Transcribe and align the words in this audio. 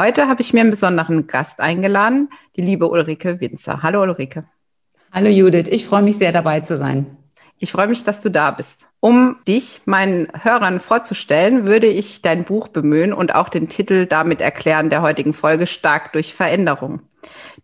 Heute 0.00 0.28
habe 0.28 0.40
ich 0.40 0.54
mir 0.54 0.62
einen 0.62 0.70
besonderen 0.70 1.26
Gast 1.26 1.60
eingeladen, 1.60 2.30
die 2.56 2.62
liebe 2.62 2.88
Ulrike 2.88 3.38
Winzer. 3.38 3.82
Hallo 3.82 4.00
Ulrike. 4.00 4.44
Hallo 5.12 5.28
Judith, 5.28 5.68
ich 5.68 5.84
freue 5.84 6.00
mich 6.00 6.16
sehr 6.16 6.32
dabei 6.32 6.60
zu 6.60 6.78
sein. 6.78 7.18
Ich 7.58 7.72
freue 7.72 7.86
mich, 7.86 8.02
dass 8.02 8.22
du 8.22 8.30
da 8.30 8.50
bist. 8.50 8.88
Um 9.00 9.36
dich 9.46 9.82
meinen 9.84 10.28
Hörern 10.32 10.80
vorzustellen, 10.80 11.66
würde 11.66 11.86
ich 11.86 12.22
dein 12.22 12.44
Buch 12.44 12.68
bemühen 12.68 13.12
und 13.12 13.34
auch 13.34 13.50
den 13.50 13.68
Titel 13.68 14.06
damit 14.06 14.40
erklären 14.40 14.88
der 14.88 15.02
heutigen 15.02 15.34
Folge 15.34 15.66
Stark 15.66 16.14
durch 16.14 16.32
Veränderung. 16.32 17.02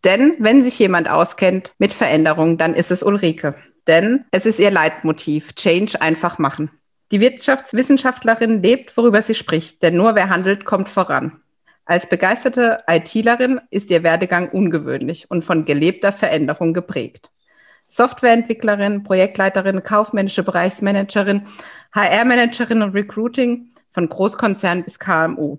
Denn 0.04 0.34
wenn 0.38 0.62
sich 0.62 0.78
jemand 0.78 1.08
auskennt 1.08 1.72
mit 1.78 1.94
Veränderung, 1.94 2.58
dann 2.58 2.74
ist 2.74 2.90
es 2.90 3.02
Ulrike. 3.02 3.54
Denn 3.86 4.26
es 4.30 4.44
ist 4.44 4.58
ihr 4.58 4.70
Leitmotiv, 4.70 5.54
Change 5.54 6.02
einfach 6.02 6.36
machen. 6.38 6.70
Die 7.12 7.20
Wirtschaftswissenschaftlerin 7.20 8.62
lebt, 8.62 8.94
worüber 8.98 9.22
sie 9.22 9.34
spricht, 9.34 9.82
denn 9.82 9.96
nur 9.96 10.14
wer 10.16 10.28
handelt, 10.28 10.66
kommt 10.66 10.90
voran. 10.90 11.40
Als 11.88 12.08
begeisterte 12.08 12.78
ITlerin 12.88 13.60
ist 13.70 13.90
ihr 13.90 14.02
Werdegang 14.02 14.48
ungewöhnlich 14.48 15.30
und 15.30 15.42
von 15.42 15.64
gelebter 15.64 16.12
Veränderung 16.12 16.74
geprägt. 16.74 17.30
Softwareentwicklerin, 17.86 19.04
Projektleiterin, 19.04 19.84
kaufmännische 19.84 20.42
Bereichsmanagerin, 20.42 21.46
HR-Managerin 21.92 22.82
und 22.82 22.94
Recruiting 22.94 23.68
von 23.92 24.08
Großkonzern 24.08 24.82
bis 24.82 24.98
KMU. 24.98 25.58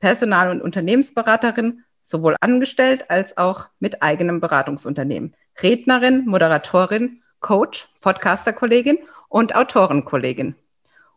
Personal- 0.00 0.50
und 0.50 0.60
Unternehmensberaterin, 0.60 1.82
sowohl 2.02 2.36
angestellt 2.42 3.10
als 3.10 3.38
auch 3.38 3.68
mit 3.80 4.02
eigenem 4.02 4.40
Beratungsunternehmen. 4.40 5.34
Rednerin, 5.62 6.26
Moderatorin, 6.26 7.22
Coach, 7.40 7.88
Podcaster-Kollegin 8.02 8.98
und 9.30 9.54
Autorenkollegin. 9.54 10.56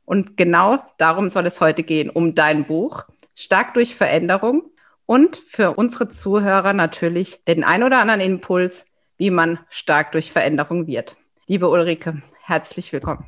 Und 0.06 0.38
genau 0.38 0.78
darum 0.98 1.28
soll 1.28 1.45
es 1.48 1.59
heute 1.59 1.84
gehen, 1.84 2.09
um 2.09 2.34
dein 2.34 2.66
Buch 2.66 3.03
stark 3.38 3.76
durch 3.76 3.94
Veränderung 3.94 4.64
und 5.06 5.38
für 5.38 5.76
unsere 5.76 6.10
Zuhörer 6.10 6.74
natürlich 6.74 7.44
den 7.48 7.64
ein 7.64 7.84
oder 7.84 8.00
anderen 8.00 8.20
Impuls, 8.20 8.86
wie 9.18 9.30
man 9.30 9.60
stark 9.70 10.12
durch 10.12 10.32
Veränderung 10.32 10.88
wird. 10.88 11.16
Liebe 11.46 11.70
Ulrike, 11.70 12.24
herzlich 12.44 12.92
willkommen. 12.92 13.26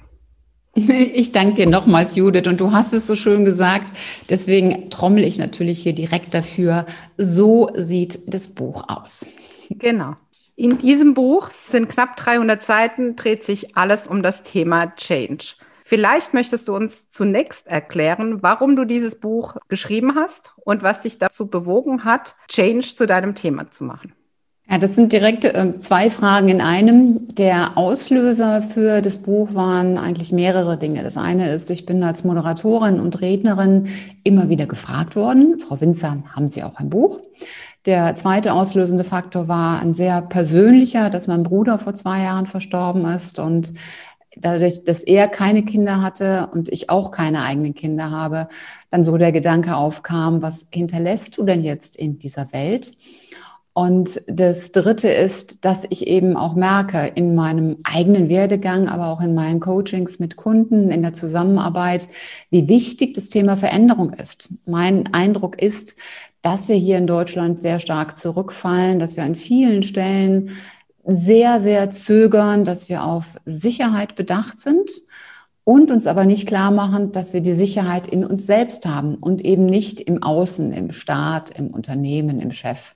Ich 0.74 1.32
danke 1.32 1.56
dir 1.56 1.68
nochmals, 1.68 2.16
Judith, 2.16 2.48
und 2.48 2.60
du 2.60 2.72
hast 2.72 2.94
es 2.94 3.06
so 3.06 3.16
schön 3.16 3.46
gesagt. 3.46 3.94
Deswegen 4.30 4.90
trommel 4.90 5.24
ich 5.24 5.38
natürlich 5.38 5.84
hier 5.84 5.94
direkt 5.94 6.34
dafür. 6.34 6.86
So 7.18 7.70
sieht 7.76 8.34
das 8.34 8.48
Buch 8.48 8.86
aus. 8.88 9.28
Genau. 9.70 10.16
In 10.56 10.80
diesem 10.80 11.14
Buch 11.14 11.52
sind 11.52 11.88
knapp 11.88 12.16
300 12.18 12.64
Seiten, 12.64 13.16
dreht 13.16 13.44
sich 13.44 13.78
alles 13.78 14.08
um 14.08 14.24
das 14.24 14.44
Thema 14.44 14.96
Change. 14.96 15.54
Vielleicht 15.90 16.36
möchtest 16.36 16.68
du 16.68 16.76
uns 16.76 17.10
zunächst 17.10 17.66
erklären, 17.66 18.44
warum 18.44 18.76
du 18.76 18.86
dieses 18.86 19.20
Buch 19.20 19.56
geschrieben 19.70 20.14
hast 20.14 20.54
und 20.58 20.84
was 20.84 21.02
dich 21.02 21.18
dazu 21.18 21.48
bewogen 21.48 22.04
hat, 22.04 22.36
Change 22.48 22.94
zu 22.96 23.08
deinem 23.08 23.34
Thema 23.34 23.72
zu 23.72 23.86
machen. 23.86 24.14
Ja, 24.70 24.78
das 24.78 24.94
sind 24.94 25.12
direkt 25.12 25.46
äh, 25.46 25.78
zwei 25.78 26.12
Fragen 26.12 26.50
in 26.50 26.62
einem. 26.62 27.28
Der 27.30 27.76
Auslöser 27.76 28.62
für 28.62 29.02
das 29.02 29.18
Buch 29.18 29.56
waren 29.56 29.98
eigentlich 29.98 30.32
mehrere 30.32 30.78
Dinge. 30.78 31.02
Das 31.02 31.18
eine 31.18 31.52
ist, 31.52 31.72
ich 31.72 31.88
bin 31.88 32.04
als 32.04 32.24
Moderatorin 32.24 33.00
und 33.00 33.20
Rednerin 33.22 33.88
immer 34.24 34.48
wieder 34.48 34.68
gefragt 34.68 35.16
worden, 35.16 35.58
Frau 35.58 35.82
Winzer, 35.82 36.22
haben 36.36 36.48
Sie 36.48 36.62
auch 36.62 36.76
ein 36.76 36.92
Buch? 36.92 37.20
Der 37.86 38.16
zweite 38.16 38.54
auslösende 38.54 39.06
Faktor 39.06 39.48
war 39.48 39.80
ein 39.80 39.94
sehr 39.94 40.22
persönlicher, 40.22 41.10
dass 41.10 41.28
mein 41.28 41.44
Bruder 41.44 41.80
vor 41.80 41.96
zwei 41.96 42.22
Jahren 42.22 42.46
verstorben 42.46 43.06
ist 43.06 43.40
und 43.40 43.74
dadurch, 44.42 44.84
dass 44.84 45.02
er 45.02 45.28
keine 45.28 45.64
Kinder 45.64 46.02
hatte 46.02 46.50
und 46.54 46.70
ich 46.70 46.90
auch 46.90 47.12
keine 47.12 47.44
eigenen 47.44 47.74
Kinder 47.74 48.12
habe, 48.12 48.48
dann 48.92 49.06
so 49.06 49.18
der 49.18 49.32
Gedanke 49.32 49.76
aufkam, 49.76 50.42
was 50.42 50.68
hinterlässt 50.72 51.38
du 51.38 51.44
denn 51.44 51.64
jetzt 51.64 51.96
in 51.96 52.20
dieser 52.20 52.52
Welt? 52.54 52.94
Und 53.74 54.22
das 54.28 54.74
Dritte 54.74 55.08
ist, 55.08 55.64
dass 55.64 55.86
ich 55.90 56.08
eben 56.08 56.36
auch 56.36 56.56
merke 56.56 57.12
in 57.16 57.34
meinem 57.34 57.78
eigenen 57.84 58.28
Werdegang, 58.28 58.90
aber 58.90 59.08
auch 59.08 59.22
in 59.22 59.34
meinen 59.34 59.62
Coachings 59.62 60.20
mit 60.20 60.36
Kunden, 60.36 60.90
in 60.90 61.02
der 61.02 61.14
Zusammenarbeit, 61.14 62.10
wie 62.50 62.68
wichtig 62.68 63.14
das 63.14 63.30
Thema 63.30 63.56
Veränderung 63.56 64.12
ist. 64.12 64.50
Mein 64.66 65.14
Eindruck 65.14 65.62
ist, 65.62 65.96
dass 66.42 66.68
wir 66.68 66.76
hier 66.76 66.98
in 66.98 67.08
Deutschland 67.08 67.62
sehr 67.62 67.80
stark 67.80 68.18
zurückfallen, 68.18 69.00
dass 69.00 69.16
wir 69.16 69.24
an 69.24 69.36
vielen 69.36 69.84
Stellen 69.84 70.52
sehr, 71.06 71.62
sehr 71.62 71.90
zögern, 71.92 72.66
dass 72.66 72.90
wir 72.90 73.04
auf 73.04 73.38
Sicherheit 73.46 74.16
bedacht 74.16 74.60
sind 74.60 74.90
und 75.64 75.92
uns 75.92 76.08
aber 76.08 76.26
nicht 76.26 76.48
klar 76.48 76.72
machen, 76.72 77.12
dass 77.12 77.34
wir 77.34 77.42
die 77.42 77.54
Sicherheit 77.54 78.08
in 78.08 78.26
uns 78.26 78.46
selbst 78.46 78.86
haben 78.86 79.16
und 79.16 79.44
eben 79.46 79.66
nicht 79.66 80.00
im 80.00 80.24
Außen, 80.24 80.74
im 80.74 80.92
Staat, 80.92 81.52
im 81.52 81.72
Unternehmen, 81.72 82.40
im 82.40 82.52
Chef. 82.52 82.94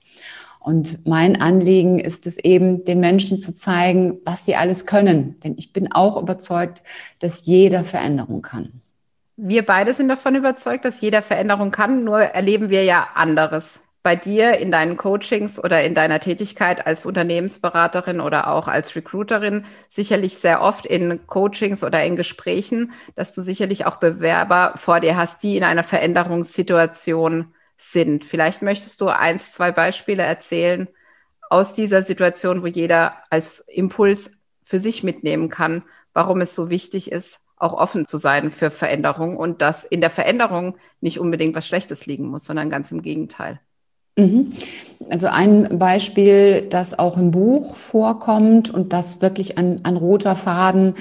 Und 0.60 1.06
mein 1.06 1.40
Anliegen 1.40 2.00
ist 2.00 2.26
es 2.26 2.38
eben, 2.38 2.84
den 2.84 2.98
Menschen 2.98 3.38
zu 3.38 3.52
zeigen, 3.54 4.18
was 4.24 4.46
sie 4.46 4.56
alles 4.56 4.86
können. 4.86 5.36
Denn 5.44 5.54
ich 5.58 5.72
bin 5.72 5.92
auch 5.92 6.20
überzeugt, 6.20 6.82
dass 7.20 7.44
jeder 7.44 7.84
Veränderung 7.84 8.40
kann. 8.42 8.80
Wir 9.36 9.66
beide 9.66 9.92
sind 9.92 10.08
davon 10.08 10.34
überzeugt, 10.34 10.84
dass 10.84 11.00
jeder 11.00 11.20
Veränderung 11.20 11.70
kann, 11.70 12.04
nur 12.04 12.20
erleben 12.20 12.70
wir 12.70 12.84
ja 12.84 13.08
anderes 13.14 13.83
bei 14.04 14.16
dir 14.16 14.58
in 14.58 14.70
deinen 14.70 14.98
Coachings 14.98 15.58
oder 15.58 15.82
in 15.82 15.94
deiner 15.94 16.20
Tätigkeit 16.20 16.86
als 16.86 17.06
Unternehmensberaterin 17.06 18.20
oder 18.20 18.48
auch 18.52 18.68
als 18.68 18.94
Recruiterin 18.94 19.64
sicherlich 19.88 20.36
sehr 20.36 20.60
oft 20.60 20.84
in 20.84 21.26
Coachings 21.26 21.82
oder 21.82 22.04
in 22.04 22.14
Gesprächen, 22.14 22.92
dass 23.16 23.32
du 23.32 23.40
sicherlich 23.40 23.86
auch 23.86 23.96
Bewerber 23.96 24.74
vor 24.76 25.00
dir 25.00 25.16
hast, 25.16 25.42
die 25.42 25.56
in 25.56 25.64
einer 25.64 25.84
Veränderungssituation 25.84 27.54
sind. 27.78 28.26
Vielleicht 28.26 28.60
möchtest 28.60 29.00
du 29.00 29.08
eins, 29.08 29.52
zwei 29.52 29.72
Beispiele 29.72 30.22
erzählen 30.22 30.86
aus 31.48 31.72
dieser 31.72 32.02
Situation, 32.02 32.62
wo 32.62 32.66
jeder 32.66 33.14
als 33.30 33.60
Impuls 33.60 34.32
für 34.62 34.78
sich 34.78 35.02
mitnehmen 35.02 35.48
kann, 35.48 35.82
warum 36.12 36.42
es 36.42 36.54
so 36.54 36.68
wichtig 36.68 37.10
ist, 37.10 37.40
auch 37.56 37.72
offen 37.72 38.06
zu 38.06 38.18
sein 38.18 38.50
für 38.50 38.70
Veränderung 38.70 39.38
und 39.38 39.62
dass 39.62 39.82
in 39.82 40.02
der 40.02 40.10
Veränderung 40.10 40.76
nicht 41.00 41.18
unbedingt 41.18 41.54
was 41.54 41.66
Schlechtes 41.66 42.04
liegen 42.04 42.26
muss, 42.26 42.44
sondern 42.44 42.68
ganz 42.68 42.92
im 42.92 43.00
Gegenteil. 43.00 43.60
Mhm. 44.16 44.52
Also 45.10 45.26
ein 45.26 45.78
Beispiel, 45.78 46.62
das 46.62 46.98
auch 46.98 47.18
im 47.18 47.30
Buch 47.30 47.74
vorkommt 47.76 48.70
und 48.70 48.92
das 48.92 49.20
wirklich 49.20 49.58
ein, 49.58 49.84
ein 49.84 49.96
roter 49.96 50.34
Faden 50.36 50.94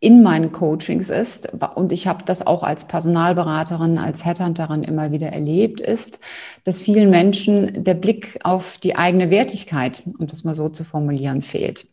in 0.00 0.22
meinen 0.22 0.50
Coachings 0.50 1.10
ist, 1.10 1.48
und 1.76 1.92
ich 1.92 2.08
habe 2.08 2.24
das 2.24 2.44
auch 2.44 2.64
als 2.64 2.86
Personalberaterin, 2.86 3.98
als 3.98 4.24
Headhunterin 4.24 4.82
immer 4.82 5.12
wieder 5.12 5.28
erlebt, 5.28 5.80
ist, 5.80 6.18
dass 6.64 6.80
vielen 6.80 7.08
Menschen 7.08 7.84
der 7.84 7.94
Blick 7.94 8.38
auf 8.42 8.78
die 8.78 8.96
eigene 8.96 9.30
Wertigkeit, 9.30 10.02
um 10.18 10.26
das 10.26 10.42
mal 10.42 10.54
so 10.54 10.68
zu 10.68 10.84
formulieren, 10.84 11.40
fehlt. 11.40 11.86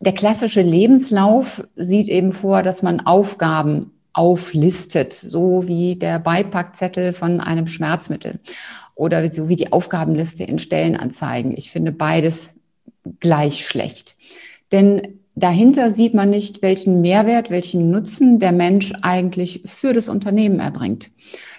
Der 0.00 0.12
klassische 0.12 0.62
Lebenslauf 0.62 1.66
sieht 1.76 2.08
eben 2.08 2.30
vor, 2.30 2.62
dass 2.62 2.82
man 2.82 3.00
Aufgaben 3.00 3.90
auflistet, 4.12 5.12
so 5.12 5.66
wie 5.66 5.96
der 5.96 6.18
Beipackzettel 6.18 7.12
von 7.12 7.40
einem 7.40 7.66
Schmerzmittel 7.66 8.38
oder 8.98 9.30
so 9.30 9.48
wie 9.48 9.56
die 9.56 9.72
Aufgabenliste 9.72 10.42
in 10.42 10.58
Stellenanzeigen. 10.58 11.56
Ich 11.56 11.70
finde 11.70 11.92
beides 11.92 12.56
gleich 13.20 13.64
schlecht. 13.64 14.16
Denn 14.72 15.20
dahinter 15.36 15.92
sieht 15.92 16.14
man 16.14 16.30
nicht, 16.30 16.62
welchen 16.62 17.00
Mehrwert, 17.00 17.48
welchen 17.48 17.92
Nutzen 17.92 18.40
der 18.40 18.50
Mensch 18.50 18.92
eigentlich 19.02 19.62
für 19.64 19.92
das 19.92 20.08
Unternehmen 20.08 20.58
erbringt. 20.58 21.10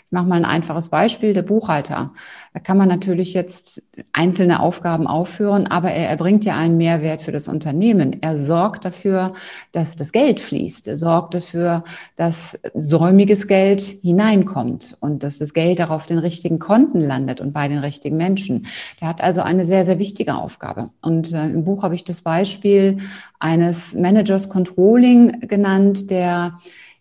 Ich 0.09 0.11
mache 0.11 0.25
mal 0.25 0.37
ein 0.37 0.45
einfaches 0.45 0.89
Beispiel, 0.89 1.35
der 1.35 1.43
Buchhalter. 1.43 2.13
Da 2.55 2.59
kann 2.59 2.79
man 2.79 2.87
natürlich 2.87 3.35
jetzt 3.35 3.83
einzelne 4.11 4.59
Aufgaben 4.59 5.05
aufführen, 5.05 5.67
aber 5.67 5.91
er 5.91 6.09
erbringt 6.09 6.43
ja 6.45 6.57
einen 6.57 6.77
Mehrwert 6.77 7.21
für 7.21 7.31
das 7.31 7.47
Unternehmen. 7.47 8.17
Er 8.23 8.35
sorgt 8.35 8.85
dafür, 8.85 9.33
dass 9.71 9.95
das 9.95 10.11
Geld 10.11 10.39
fließt. 10.39 10.87
Er 10.87 10.97
sorgt 10.97 11.35
dafür, 11.35 11.83
dass 12.15 12.59
säumiges 12.73 13.47
Geld 13.47 13.81
hineinkommt 13.81 14.97
und 14.99 15.21
dass 15.21 15.37
das 15.37 15.53
Geld 15.53 15.77
darauf 15.77 16.07
den 16.07 16.17
richtigen 16.17 16.57
Konten 16.57 17.01
landet 17.01 17.39
und 17.39 17.53
bei 17.53 17.67
den 17.67 17.77
richtigen 17.77 18.17
Menschen. 18.17 18.65
Der 19.01 19.09
hat 19.09 19.21
also 19.21 19.41
eine 19.41 19.63
sehr, 19.63 19.85
sehr 19.85 19.99
wichtige 19.99 20.33
Aufgabe. 20.33 20.89
Und 21.03 21.33
äh, 21.33 21.45
im 21.45 21.65
Buch 21.65 21.83
habe 21.83 21.93
ich 21.93 22.03
das 22.03 22.23
Beispiel 22.23 22.97
eines 23.37 23.93
Managers 23.93 24.49
Controlling 24.49 25.41
genannt, 25.41 26.09
der 26.09 26.57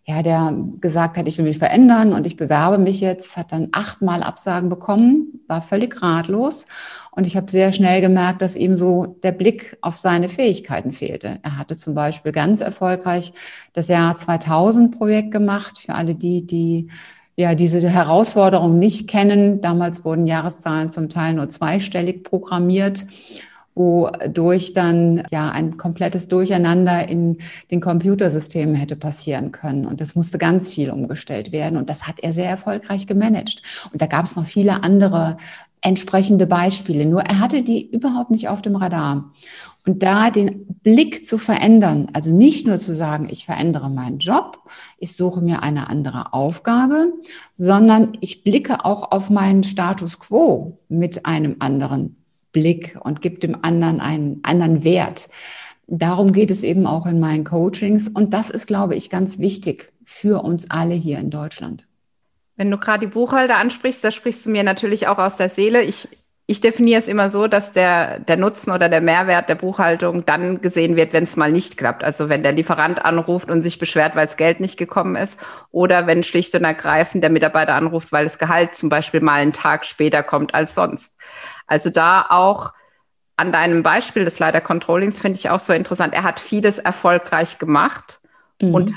ja, 0.08 0.22
der 0.22 0.54
gesagt 0.80 1.18
hat, 1.18 1.28
ich 1.28 1.36
will 1.36 1.44
mich 1.44 1.58
verändern 1.58 2.14
und 2.14 2.26
ich 2.26 2.38
bewerbe 2.38 2.78
mich 2.78 3.02
jetzt, 3.02 3.36
hat 3.36 3.52
dann 3.52 3.68
achtmal 3.72 4.22
Absagen 4.22 4.70
bekommen, 4.70 5.42
war 5.48 5.60
völlig 5.60 6.00
ratlos. 6.00 6.64
Und 7.10 7.26
ich 7.26 7.36
habe 7.36 7.50
sehr 7.50 7.72
schnell 7.72 8.00
gemerkt, 8.00 8.40
dass 8.40 8.56
ihm 8.56 8.74
so 8.74 9.18
der 9.22 9.32
Blick 9.32 9.76
auf 9.82 9.98
seine 9.98 10.30
Fähigkeiten 10.30 10.92
fehlte. 10.92 11.40
Er 11.42 11.58
hatte 11.58 11.76
zum 11.76 11.94
Beispiel 11.94 12.32
ganz 12.32 12.62
erfolgreich 12.62 13.34
das 13.74 13.88
Jahr 13.88 14.16
2000 14.16 14.96
Projekt 14.96 15.30
gemacht. 15.30 15.76
Für 15.76 15.94
alle 15.94 16.14
die, 16.14 16.46
die 16.46 16.88
ja 17.36 17.54
diese 17.54 17.86
Herausforderung 17.86 18.78
nicht 18.78 19.08
kennen. 19.08 19.60
Damals 19.60 20.06
wurden 20.06 20.26
Jahreszahlen 20.26 20.88
zum 20.88 21.10
Teil 21.10 21.34
nur 21.34 21.50
zweistellig 21.50 22.24
programmiert 22.24 23.04
wodurch 23.74 24.72
dann 24.72 25.22
ja 25.30 25.50
ein 25.50 25.76
komplettes 25.76 26.28
Durcheinander 26.28 27.08
in 27.08 27.38
den 27.70 27.80
Computersystemen 27.80 28.74
hätte 28.74 28.96
passieren 28.96 29.52
können. 29.52 29.86
Und 29.86 30.00
das 30.00 30.14
musste 30.14 30.38
ganz 30.38 30.72
viel 30.72 30.90
umgestellt 30.90 31.52
werden. 31.52 31.78
Und 31.78 31.88
das 31.88 32.06
hat 32.06 32.20
er 32.20 32.32
sehr 32.32 32.48
erfolgreich 32.48 33.06
gemanagt. 33.06 33.62
Und 33.92 34.02
da 34.02 34.06
gab 34.06 34.24
es 34.24 34.36
noch 34.36 34.46
viele 34.46 34.82
andere 34.82 35.36
entsprechende 35.80 36.46
Beispiele. 36.46 37.06
Nur 37.06 37.22
er 37.22 37.38
hatte 37.38 37.62
die 37.62 37.88
überhaupt 37.90 38.30
nicht 38.30 38.48
auf 38.48 38.62
dem 38.62 38.76
Radar. 38.76 39.32
Und 39.86 40.02
da 40.02 40.30
den 40.30 40.66
Blick 40.82 41.24
zu 41.24 41.38
verändern, 41.38 42.08
also 42.12 42.30
nicht 42.30 42.66
nur 42.66 42.78
zu 42.78 42.94
sagen, 42.94 43.28
ich 43.30 43.46
verändere 43.46 43.88
meinen 43.88 44.18
Job, 44.18 44.58
ich 44.98 45.16
suche 45.16 45.40
mir 45.40 45.62
eine 45.62 45.88
andere 45.88 46.34
Aufgabe, 46.34 47.12
sondern 47.54 48.12
ich 48.20 48.44
blicke 48.44 48.84
auch 48.84 49.12
auf 49.12 49.30
meinen 49.30 49.64
Status 49.64 50.18
quo 50.18 50.78
mit 50.88 51.24
einem 51.24 51.56
anderen 51.60 52.16
Blick 52.52 52.98
und 53.00 53.22
gibt 53.22 53.42
dem 53.42 53.58
anderen 53.62 54.00
einen 54.00 54.40
anderen 54.42 54.84
Wert. 54.84 55.28
Darum 55.86 56.32
geht 56.32 56.50
es 56.50 56.62
eben 56.62 56.86
auch 56.86 57.06
in 57.06 57.18
meinen 57.18 57.44
Coachings. 57.44 58.08
Und 58.08 58.34
das 58.34 58.50
ist, 58.50 58.66
glaube 58.66 58.94
ich, 58.94 59.08
ganz 59.08 59.38
wichtig 59.38 59.90
für 60.04 60.44
uns 60.44 60.70
alle 60.70 60.94
hier 60.94 61.18
in 61.18 61.30
Deutschland. 61.30 61.86
Wenn 62.56 62.70
du 62.70 62.76
gerade 62.76 63.06
die 63.06 63.12
Buchhalter 63.12 63.56
ansprichst, 63.56 64.04
da 64.04 64.10
sprichst 64.10 64.44
du 64.44 64.50
mir 64.50 64.64
natürlich 64.64 65.06
auch 65.06 65.18
aus 65.18 65.36
der 65.36 65.48
Seele. 65.48 65.82
Ich, 65.82 66.08
ich 66.46 66.60
definiere 66.60 66.98
es 66.98 67.08
immer 67.08 67.30
so, 67.30 67.46
dass 67.46 67.72
der, 67.72 68.18
der 68.18 68.36
Nutzen 68.36 68.70
oder 68.70 68.90
der 68.90 69.00
Mehrwert 69.00 69.48
der 69.48 69.54
Buchhaltung 69.54 70.26
dann 70.26 70.60
gesehen 70.60 70.96
wird, 70.96 71.14
wenn 71.14 71.24
es 71.24 71.36
mal 71.36 71.52
nicht 71.52 71.78
klappt. 71.78 72.04
Also 72.04 72.28
wenn 72.28 72.42
der 72.42 72.52
Lieferant 72.52 73.04
anruft 73.04 73.48
und 73.48 73.62
sich 73.62 73.78
beschwert, 73.78 74.14
weil 74.14 74.26
das 74.26 74.36
Geld 74.36 74.60
nicht 74.60 74.76
gekommen 74.76 75.16
ist. 75.16 75.38
Oder 75.70 76.06
wenn 76.06 76.22
schlicht 76.22 76.54
und 76.54 76.64
ergreifend 76.64 77.22
der 77.22 77.30
Mitarbeiter 77.30 77.76
anruft, 77.76 78.12
weil 78.12 78.24
das 78.24 78.38
Gehalt 78.38 78.74
zum 78.74 78.90
Beispiel 78.90 79.20
mal 79.20 79.40
einen 79.40 79.54
Tag 79.54 79.86
später 79.86 80.22
kommt 80.22 80.54
als 80.54 80.74
sonst. 80.74 81.14
Also 81.68 81.90
da 81.90 82.26
auch 82.28 82.72
an 83.36 83.52
deinem 83.52 83.84
Beispiel 83.84 84.24
des 84.24 84.40
Leiter 84.40 84.60
Controllings 84.60 85.20
finde 85.20 85.38
ich 85.38 85.48
auch 85.48 85.60
so 85.60 85.72
interessant. 85.72 86.12
Er 86.12 86.24
hat 86.24 86.40
vieles 86.40 86.78
erfolgreich 86.78 87.58
gemacht 87.60 88.18
mhm. 88.60 88.74
und 88.74 88.94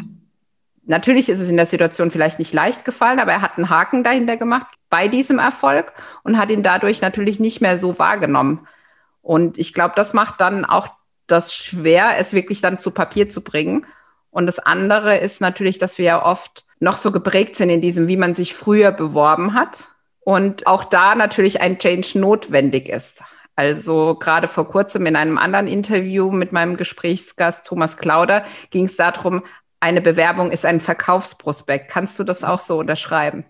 natürlich 0.85 1.29
ist 1.29 1.39
es 1.39 1.49
in 1.49 1.57
der 1.57 1.67
Situation 1.67 2.09
vielleicht 2.09 2.39
nicht 2.39 2.53
leicht 2.53 2.83
gefallen, 2.83 3.19
aber 3.19 3.31
er 3.31 3.41
hat 3.41 3.57
einen 3.57 3.69
Haken 3.69 4.03
dahinter 4.03 4.37
gemacht 4.37 4.67
bei 4.89 5.07
diesem 5.07 5.37
Erfolg 5.37 5.93
und 6.23 6.39
hat 6.39 6.49
ihn 6.49 6.63
dadurch 6.63 7.01
natürlich 7.01 7.39
nicht 7.39 7.61
mehr 7.61 7.77
so 7.77 7.99
wahrgenommen. 7.99 8.67
Und 9.21 9.59
ich 9.59 9.73
glaube, 9.73 9.93
das 9.95 10.13
macht 10.13 10.41
dann 10.41 10.65
auch 10.65 10.89
das 11.27 11.53
schwer, 11.53 12.17
es 12.17 12.33
wirklich 12.33 12.61
dann 12.61 12.79
zu 12.79 12.91
Papier 12.91 13.29
zu 13.29 13.41
bringen. 13.41 13.85
Und 14.31 14.47
das 14.47 14.59
andere 14.59 15.17
ist 15.17 15.41
natürlich, 15.41 15.77
dass 15.77 15.97
wir 15.97 16.05
ja 16.05 16.25
oft 16.25 16.65
noch 16.79 16.97
so 16.97 17.11
geprägt 17.11 17.55
sind 17.55 17.69
in 17.69 17.81
diesem, 17.81 18.07
wie 18.07 18.17
man 18.17 18.33
sich 18.33 18.55
früher 18.55 18.91
beworben 18.91 19.53
hat. 19.53 19.89
Und 20.23 20.67
auch 20.67 20.83
da 20.83 21.15
natürlich 21.15 21.61
ein 21.61 21.79
Change 21.79 22.19
notwendig 22.19 22.89
ist. 22.89 23.23
Also 23.55 24.15
gerade 24.15 24.47
vor 24.47 24.67
kurzem 24.67 25.05
in 25.05 25.15
einem 25.15 25.37
anderen 25.37 25.67
Interview 25.67 26.31
mit 26.31 26.51
meinem 26.51 26.77
Gesprächsgast 26.77 27.65
Thomas 27.65 27.97
Klauder 27.97 28.43
ging 28.69 28.85
es 28.85 28.95
darum, 28.95 29.43
eine 29.79 30.01
Bewerbung 30.01 30.51
ist 30.51 30.65
ein 30.65 30.79
Verkaufsprospekt. 30.79 31.89
Kannst 31.89 32.17
du 32.19 32.23
das 32.23 32.43
auch 32.43 32.59
so 32.59 32.79
unterschreiben? 32.79 33.45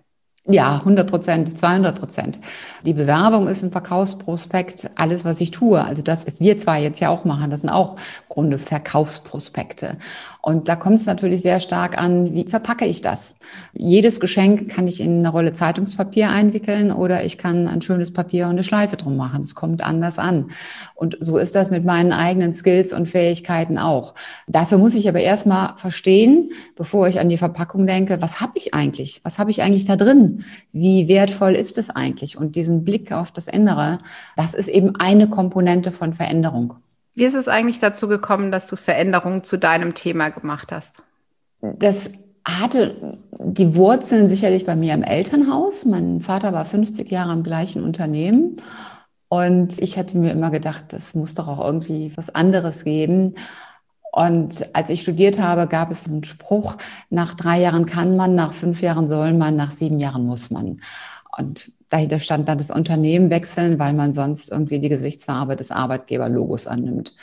Ja, 0.48 0.78
100 0.78 1.08
Prozent, 1.08 1.60
200 1.60 2.00
Prozent. 2.00 2.40
Die 2.84 2.96
Bewerbung 2.96 3.48
ist 3.48 3.64
ein 3.64 3.72
Verkaufsprospekt, 3.72 4.90
alles, 4.96 5.24
was 5.24 5.40
ich 5.40 5.52
tue. 5.52 5.84
Also 5.84 6.02
das, 6.02 6.26
was 6.26 6.40
wir 6.40 6.58
zwar 6.58 6.78
jetzt 6.78 7.00
ja 7.00 7.10
auch 7.10 7.26
machen, 7.26 7.52
das 7.52 7.62
sind 7.62 7.70
auch 7.70 7.98
Grunde 8.28 8.58
Verkaufsprospekte. 8.58 9.98
Und 10.42 10.68
da 10.68 10.76
kommt 10.76 10.96
es 10.96 11.06
natürlich 11.06 11.42
sehr 11.42 11.60
stark 11.60 11.98
an, 11.98 12.34
wie 12.34 12.46
verpacke 12.46 12.86
ich 12.86 13.02
das? 13.02 13.36
Jedes 13.74 14.20
Geschenk 14.20 14.70
kann 14.70 14.88
ich 14.88 15.00
in 15.00 15.20
eine 15.20 15.30
Rolle 15.30 15.54
Zeitungspapier 15.54 16.30
einwickeln 16.30 16.92
oder 16.92 17.24
ich 17.24 17.38
kann 17.38 17.68
ein 17.68 17.82
schönes 17.82 18.12
Papier 18.12 18.46
und 18.46 18.52
eine 18.52 18.64
Schleife 18.64 18.98
drum 18.98 19.18
machen. 19.18 19.44
Es 19.44 19.54
kommt 19.54 19.86
anders 19.86 20.18
an. 20.18 20.52
Und 20.96 21.18
so 21.20 21.38
ist 21.38 21.56
das 21.56 21.70
mit 21.70 21.86
meinen 21.86 22.12
eigenen 22.12 22.54
Skills 22.54 22.92
und 22.92 23.08
Fähigkeiten 23.08 23.78
auch. 23.78 24.16
Dafür 24.48 24.80
muss 24.80 24.96
ich 24.96 25.08
aber 25.08 25.20
erstmal 25.20 25.78
verstehen, 25.78 26.52
bevor 26.76 27.08
ich 27.08 27.20
an 27.20 27.30
die 27.30 27.38
Verpackung 27.38 27.86
denke, 27.86 28.22
was 28.22 28.42
habe 28.42 28.54
ich 28.56 28.74
eigentlich? 28.74 29.22
Was 29.24 29.38
habe 29.38 29.52
ich 29.52 29.62
eigentlich 29.62 29.86
da 29.86 29.96
drin? 29.96 30.44
Wie 30.72 31.08
wertvoll 31.08 31.56
ist 31.56 31.78
es 31.78 31.92
eigentlich? 31.92 32.38
Und 32.38 32.56
diesen 32.56 32.84
Blick 32.84 33.12
auf 33.12 33.32
das 33.32 33.48
Innere, 33.48 34.00
das 34.36 34.56
ist 34.56 34.70
eben 34.70 34.96
eine 34.96 35.30
Komponente 35.30 35.92
von 35.92 36.14
Veränderung. 36.14 36.76
Wie 37.22 37.26
ist 37.26 37.36
es 37.36 37.48
eigentlich 37.48 37.80
dazu 37.80 38.08
gekommen, 38.08 38.52
dass 38.52 38.66
du 38.66 38.76
Veränderungen 38.76 39.44
zu 39.44 39.56
deinem 39.56 39.94
Thema 39.94 40.30
gemacht 40.30 40.72
hast? 40.72 41.04
Das 41.62 42.10
hatte 42.44 43.20
die 43.38 43.76
Wurzeln 43.76 44.26
sicherlich 44.26 44.66
bei 44.66 44.76
mir 44.76 44.96
im 44.96 45.04
Elternhaus. 45.04 45.86
Mein 45.86 46.20
Vater 46.22 46.52
war 46.52 46.66
50 46.66 47.12
Jahre 47.12 47.34
im 47.34 47.44
gleichen 47.44 47.84
Unternehmen. 47.84 48.58
Und 49.28 49.78
ich 49.78 50.00
hatte 50.00 50.18
mir 50.18 50.32
immer 50.32 50.50
gedacht, 50.50 50.86
das 50.88 51.14
muss 51.14 51.36
doch 51.36 51.48
auch 51.48 51.64
irgendwie 51.64 52.12
was 52.16 52.34
anderes 52.34 52.86
geben. 52.86 53.36
Und 54.12 54.76
als 54.76 54.90
ich 54.90 55.04
studiert 55.04 55.40
habe, 55.40 55.68
gab 55.68 55.92
es 55.92 56.10
einen 56.10 56.24
Spruch, 56.24 56.78
nach 57.12 57.36
drei 57.36 57.62
Jahren 57.62 57.86
kann 57.86 58.16
man, 58.16 58.34
nach 58.34 58.52
fünf 58.52 58.82
Jahren 58.82 59.08
soll 59.08 59.34
man, 59.34 59.56
nach 59.56 59.70
sieben 59.70 60.00
Jahren 60.00 60.26
muss 60.26 60.50
man. 60.50 60.82
Und 61.38 61.72
dahinter 61.92 62.20
stand 62.20 62.50
dann 62.50 62.58
das 62.58 62.72
Unternehmen 62.72 63.30
wechseln, 63.30 63.78
weil 63.78 63.94
man 63.94 64.14
sonst 64.14 64.50
irgendwie 64.50 64.80
die 64.80 64.90
Gesichtsfarbe 64.90 65.56
des 65.56 65.70
Arbeitgeberlogos 65.70 66.66
annimmt. 66.66 67.14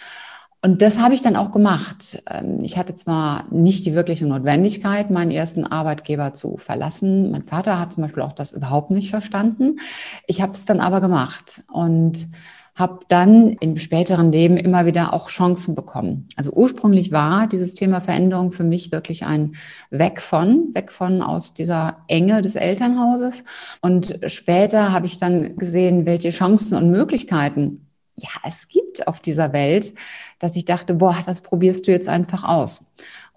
Und 0.61 0.83
das 0.83 0.99
habe 0.99 1.15
ich 1.15 1.23
dann 1.23 1.37
auch 1.37 1.53
gemacht. 1.53 2.23
Ähm, 2.31 2.61
ich 2.63 2.77
hatte 2.77 2.95
zwar 2.95 3.45
nicht 3.51 3.87
die 3.87 3.95
wirkliche 3.95 4.27
Notwendigkeit, 4.27 5.11
meinen 5.11 5.31
ersten 5.31 5.65
Arbeitgeber 5.65 6.33
zu 6.33 6.57
verlassen. 6.57 7.31
Mein 7.31 7.43
Vater 7.43 7.79
hat 7.79 7.93
zum 7.93 8.03
Beispiel 8.03 8.25
auch 8.25 8.33
das 8.33 8.53
überhaupt 8.53 8.91
nicht 8.91 9.11
verstanden. 9.11 9.79
Ich 10.27 10.43
habe 10.43 10.53
es 10.53 10.65
dann 10.65 10.81
aber 10.81 11.01
gemacht. 11.01 11.63
Und 11.73 12.29
habe 12.79 13.01
dann 13.09 13.55
im 13.61 13.77
späteren 13.77 14.31
Leben 14.31 14.57
immer 14.57 14.87
wieder 14.87 15.13
auch 15.13 15.29
Chancen 15.29 15.75
bekommen. 15.75 16.29
Also 16.37 16.53
ursprünglich 16.53 17.11
war 17.11 17.49
dieses 17.49 17.75
Thema 17.75 18.01
Veränderung 18.01 18.51
für 18.51 18.65
mich 18.65 18.93
wirklich 18.93 19.25
ein 19.25 19.57
Weg 19.91 20.21
von, 20.21 20.69
weg 20.75 20.93
von 20.93 21.21
aus 21.21 21.55
dieser 21.55 21.99
Enge 22.07 22.41
des 22.41 22.55
Elternhauses. 22.55 23.45
Und 23.81 24.21
später 24.27 24.93
habe 24.93 25.07
ich 25.07 25.19
dann 25.19 25.57
gesehen, 25.57 26.07
welche 26.07 26.31
Chancen 26.31 26.77
und 26.77 26.91
Möglichkeiten 26.91 27.85
ja, 28.21 28.31
es 28.47 28.67
gibt 28.69 29.07
auf 29.07 29.21
dieser 29.21 29.53
Welt, 29.53 29.95
dass 30.41 30.57
ich 30.57 30.65
dachte, 30.65 30.95
boah, 30.95 31.17
das 31.25 31.41
probierst 31.41 31.87
du 31.87 31.93
jetzt 31.93 32.09
einfach 32.09 32.43
aus. 32.45 32.85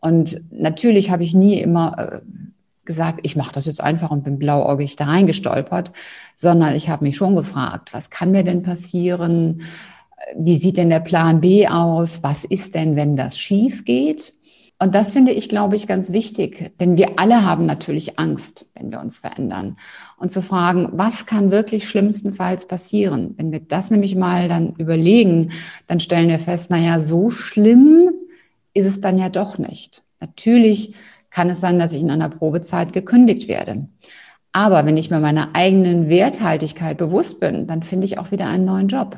Und 0.02 0.42
natürlich 0.50 1.12
habe 1.12 1.24
ich 1.24 1.36
nie 1.36 1.62
immer 1.62 1.98
äh, 1.98 2.22
gesagt, 2.92 3.22
ich 3.24 3.38
mache 3.38 3.54
das 3.54 3.66
jetzt 3.66 3.82
einfach 3.82 4.12
und 4.12 4.26
bin 4.26 4.38
blauäugig 4.38 4.98
da 4.98 5.06
reingestolpert, 5.06 5.94
sondern 6.36 6.76
ich 6.76 6.90
habe 6.90 7.06
mich 7.06 7.16
schon 7.16 7.38
gefragt, 7.38 7.94
was 7.94 8.10
kann 8.10 8.32
mir 8.32 8.44
denn 8.44 8.64
passieren? 8.64 9.62
Wie 10.38 10.58
sieht 10.58 10.76
denn 10.76 10.90
der 10.90 11.00
Plan 11.00 11.40
B 11.40 11.68
aus? 11.68 12.22
Was 12.22 12.44
ist 12.44 12.76
denn, 12.76 12.98
wenn 12.98 13.16
das 13.16 13.40
schief 13.40 13.86
geht? 13.86 14.34
Und 14.78 14.94
das 14.94 15.14
finde 15.14 15.32
ich, 15.32 15.48
glaube 15.48 15.78
ich, 15.78 15.88
ganz 15.88 16.12
wichtig, 16.12 16.74
denn 16.80 16.98
wir 16.98 17.20
alle 17.20 17.46
haben 17.46 17.66
natürlich 17.66 18.20
Angst, 18.20 18.66
wenn 18.74 18.92
wir 18.92 19.00
uns 19.00 19.20
verändern. 19.20 19.78
Und 20.18 20.32
zu 20.32 20.42
fragen, 20.42 20.90
was 20.92 21.26
kann 21.28 21.52
wirklich 21.52 21.88
schlimmstenfalls 21.88 22.68
passieren? 22.68 23.36
Wenn 23.38 23.52
wir 23.52 23.62
das 23.62 23.90
nämlich 23.92 24.16
mal 24.16 24.50
dann 24.50 24.74
überlegen, 24.78 25.52
dann 25.88 26.02
stellen 26.02 26.30
wir 26.30 26.40
fest, 26.40 26.72
naja, 26.72 27.00
so 27.00 27.30
schlimm 27.30 28.10
ist 28.74 28.88
es 28.88 29.00
dann 29.00 29.18
ja 29.18 29.30
doch 29.30 29.58
nicht. 29.58 30.04
Natürlich 30.20 30.94
kann 31.32 31.50
es 31.50 31.60
sein, 31.60 31.80
dass 31.80 31.94
ich 31.94 32.02
in 32.02 32.12
einer 32.12 32.30
Probezeit 32.30 32.94
gekündigt 32.94 33.48
werde. 33.48 33.88
Aber 34.54 34.86
wenn 34.86 34.98
ich 34.98 35.10
mir 35.10 35.22
meiner 35.22 35.52
eigenen 35.54 36.10
Werthaltigkeit 36.10 36.98
bewusst 36.98 37.40
bin, 37.40 37.68
dann 37.68 37.84
finde 37.84 38.04
ich 38.04 38.20
auch 38.20 38.32
wieder 38.32 38.48
einen 38.48 38.66
neuen 38.66 38.90
Job. 38.90 39.18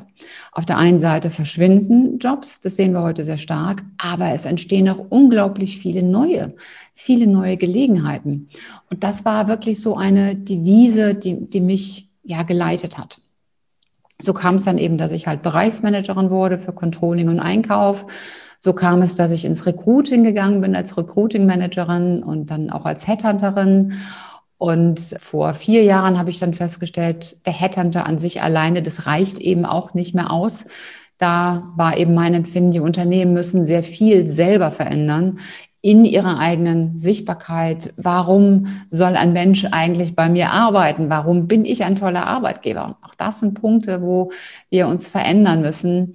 Auf 0.52 0.64
der 0.64 0.78
einen 0.78 1.00
Seite 1.00 1.28
verschwinden 1.28 2.18
Jobs, 2.18 2.60
das 2.60 2.76
sehen 2.76 2.92
wir 2.92 3.02
heute 3.02 3.24
sehr 3.24 3.38
stark, 3.38 3.82
aber 3.98 4.28
es 4.28 4.46
entstehen 4.46 4.88
auch 4.88 5.06
unglaublich 5.08 5.78
viele 5.78 6.04
neue, 6.04 6.54
viele 6.94 7.26
neue 7.26 7.56
Gelegenheiten. 7.56 8.48
Und 8.90 9.02
das 9.02 9.24
war 9.24 9.48
wirklich 9.48 9.82
so 9.82 9.96
eine 9.96 10.36
Devise, 10.36 11.16
die, 11.16 11.50
die 11.50 11.60
mich 11.60 12.08
ja 12.22 12.44
geleitet 12.44 12.96
hat. 12.96 13.18
So 14.20 14.32
kam 14.32 14.54
es 14.54 14.64
dann 14.64 14.78
eben, 14.78 14.98
dass 14.98 15.10
ich 15.10 15.26
halt 15.26 15.42
Bereichsmanagerin 15.42 16.30
wurde 16.30 16.58
für 16.58 16.72
Controlling 16.72 17.28
und 17.28 17.40
Einkauf 17.40 18.06
so 18.64 18.72
kam 18.72 19.02
es, 19.02 19.14
dass 19.14 19.30
ich 19.30 19.44
ins 19.44 19.66
Recruiting 19.66 20.24
gegangen 20.24 20.62
bin 20.62 20.74
als 20.74 20.96
Recruiting-Managerin 20.96 22.22
und 22.22 22.50
dann 22.50 22.70
auch 22.70 22.86
als 22.86 23.06
Headhunterin. 23.06 23.92
Und 24.56 25.16
vor 25.18 25.52
vier 25.52 25.82
Jahren 25.82 26.18
habe 26.18 26.30
ich 26.30 26.38
dann 26.38 26.54
festgestellt, 26.54 27.44
der 27.44 27.52
Headhunter 27.52 28.06
an 28.06 28.16
sich 28.16 28.40
alleine, 28.40 28.80
das 28.80 29.06
reicht 29.06 29.38
eben 29.38 29.66
auch 29.66 29.92
nicht 29.92 30.14
mehr 30.14 30.30
aus. 30.30 30.64
Da 31.18 31.72
war 31.76 31.98
eben 31.98 32.14
mein 32.14 32.32
Empfinden, 32.32 32.70
die 32.70 32.80
Unternehmen 32.80 33.34
müssen 33.34 33.64
sehr 33.64 33.82
viel 33.82 34.26
selber 34.26 34.70
verändern 34.70 35.40
in 35.82 36.06
ihrer 36.06 36.38
eigenen 36.38 36.96
Sichtbarkeit. 36.96 37.92
Warum 37.98 38.68
soll 38.90 39.16
ein 39.16 39.34
Mensch 39.34 39.66
eigentlich 39.72 40.16
bei 40.16 40.30
mir 40.30 40.52
arbeiten? 40.52 41.10
Warum 41.10 41.48
bin 41.48 41.66
ich 41.66 41.84
ein 41.84 41.96
toller 41.96 42.26
Arbeitgeber? 42.26 42.96
Auch 43.02 43.14
das 43.14 43.40
sind 43.40 43.60
Punkte, 43.60 44.00
wo 44.00 44.32
wir 44.70 44.88
uns 44.88 45.10
verändern 45.10 45.60
müssen. 45.60 46.14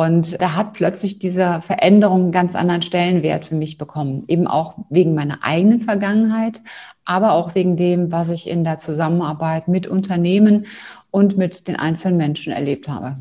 Und 0.00 0.40
da 0.40 0.54
hat 0.54 0.72
plötzlich 0.72 1.18
diese 1.18 1.60
Veränderung 1.60 2.22
einen 2.22 2.32
ganz 2.32 2.54
anderen 2.54 2.80
Stellenwert 2.80 3.44
für 3.44 3.54
mich 3.54 3.76
bekommen. 3.76 4.24
Eben 4.28 4.46
auch 4.46 4.78
wegen 4.88 5.14
meiner 5.14 5.40
eigenen 5.42 5.78
Vergangenheit, 5.78 6.62
aber 7.04 7.32
auch 7.32 7.54
wegen 7.54 7.76
dem, 7.76 8.10
was 8.10 8.30
ich 8.30 8.48
in 8.48 8.64
der 8.64 8.78
Zusammenarbeit 8.78 9.68
mit 9.68 9.86
Unternehmen 9.86 10.64
und 11.10 11.36
mit 11.36 11.68
den 11.68 11.76
einzelnen 11.76 12.16
Menschen 12.16 12.50
erlebt 12.50 12.88
habe. 12.88 13.18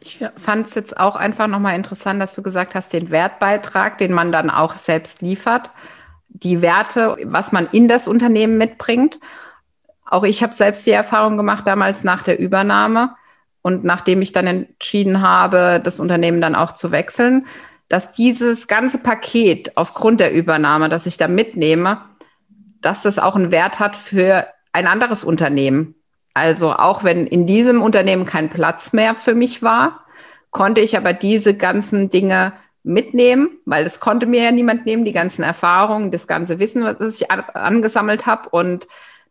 Ich 0.00 0.18
fand 0.34 0.66
es 0.66 0.74
jetzt 0.74 0.98
auch 0.98 1.14
einfach 1.14 1.46
nochmal 1.46 1.76
interessant, 1.76 2.20
dass 2.20 2.34
du 2.34 2.42
gesagt 2.42 2.74
hast, 2.74 2.92
den 2.92 3.10
Wertbeitrag, 3.10 3.98
den 3.98 4.12
man 4.12 4.32
dann 4.32 4.50
auch 4.50 4.74
selbst 4.74 5.22
liefert, 5.22 5.70
die 6.30 6.62
Werte, 6.62 7.16
was 7.26 7.52
man 7.52 7.68
in 7.70 7.86
das 7.86 8.08
Unternehmen 8.08 8.58
mitbringt. 8.58 9.20
Auch 10.04 10.24
ich 10.24 10.42
habe 10.42 10.52
selbst 10.52 10.84
die 10.84 10.90
Erfahrung 10.90 11.36
gemacht 11.36 11.64
damals 11.64 12.02
nach 12.02 12.24
der 12.24 12.40
Übernahme 12.40 13.14
und 13.68 13.84
nachdem 13.84 14.22
ich 14.22 14.32
dann 14.32 14.46
entschieden 14.46 15.20
habe, 15.20 15.78
das 15.84 16.00
Unternehmen 16.00 16.40
dann 16.40 16.54
auch 16.54 16.72
zu 16.72 16.90
wechseln, 16.90 17.44
dass 17.90 18.12
dieses 18.12 18.66
ganze 18.66 18.96
Paket 18.96 19.76
aufgrund 19.76 20.20
der 20.20 20.32
Übernahme, 20.32 20.88
das 20.88 21.04
ich 21.04 21.18
da 21.18 21.28
mitnehme, 21.28 22.00
dass 22.80 23.02
das 23.02 23.18
auch 23.18 23.36
einen 23.36 23.50
Wert 23.50 23.78
hat 23.78 23.94
für 23.94 24.46
ein 24.72 24.86
anderes 24.86 25.22
Unternehmen. 25.22 25.96
Also 26.32 26.72
auch 26.72 27.04
wenn 27.04 27.26
in 27.26 27.46
diesem 27.46 27.82
Unternehmen 27.82 28.24
kein 28.24 28.48
Platz 28.48 28.94
mehr 28.94 29.14
für 29.14 29.34
mich 29.34 29.62
war, 29.62 30.00
konnte 30.50 30.80
ich 30.80 30.96
aber 30.96 31.12
diese 31.12 31.54
ganzen 31.54 32.08
Dinge 32.08 32.54
mitnehmen, 32.84 33.50
weil 33.66 33.84
das 33.84 34.00
konnte 34.00 34.24
mir 34.24 34.44
ja 34.44 34.50
niemand 34.50 34.86
nehmen, 34.86 35.04
die 35.04 35.12
ganzen 35.12 35.42
Erfahrungen, 35.42 36.10
das 36.10 36.26
ganze 36.26 36.58
Wissen, 36.58 36.84
was 36.84 37.20
ich 37.20 37.30
angesammelt 37.30 38.24
habe. 38.24 38.48
Und 38.48 38.88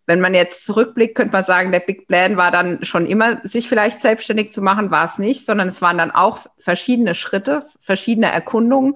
wenn 0.07 0.21
man 0.21 0.33
jetzt 0.33 0.65
zurückblickt, 0.65 1.15
könnte 1.15 1.33
man 1.33 1.43
sagen, 1.43 1.71
der 1.71 1.81
Big 1.81 2.07
Plan 2.07 2.37
war 2.37 2.49
dann 2.49 2.83
schon 2.83 3.05
immer, 3.05 3.45
sich 3.45 3.67
vielleicht 3.67 3.99
selbstständig 3.99 4.53
zu 4.53 4.61
machen, 4.61 4.89
war 4.89 5.05
es 5.05 5.19
nicht, 5.19 5.45
sondern 5.45 5.67
es 5.67 5.81
waren 5.81 5.97
dann 5.97 6.11
auch 6.11 6.39
verschiedene 6.57 7.13
Schritte, 7.13 7.61
verschiedene 7.79 8.31
Erkundungen, 8.31 8.95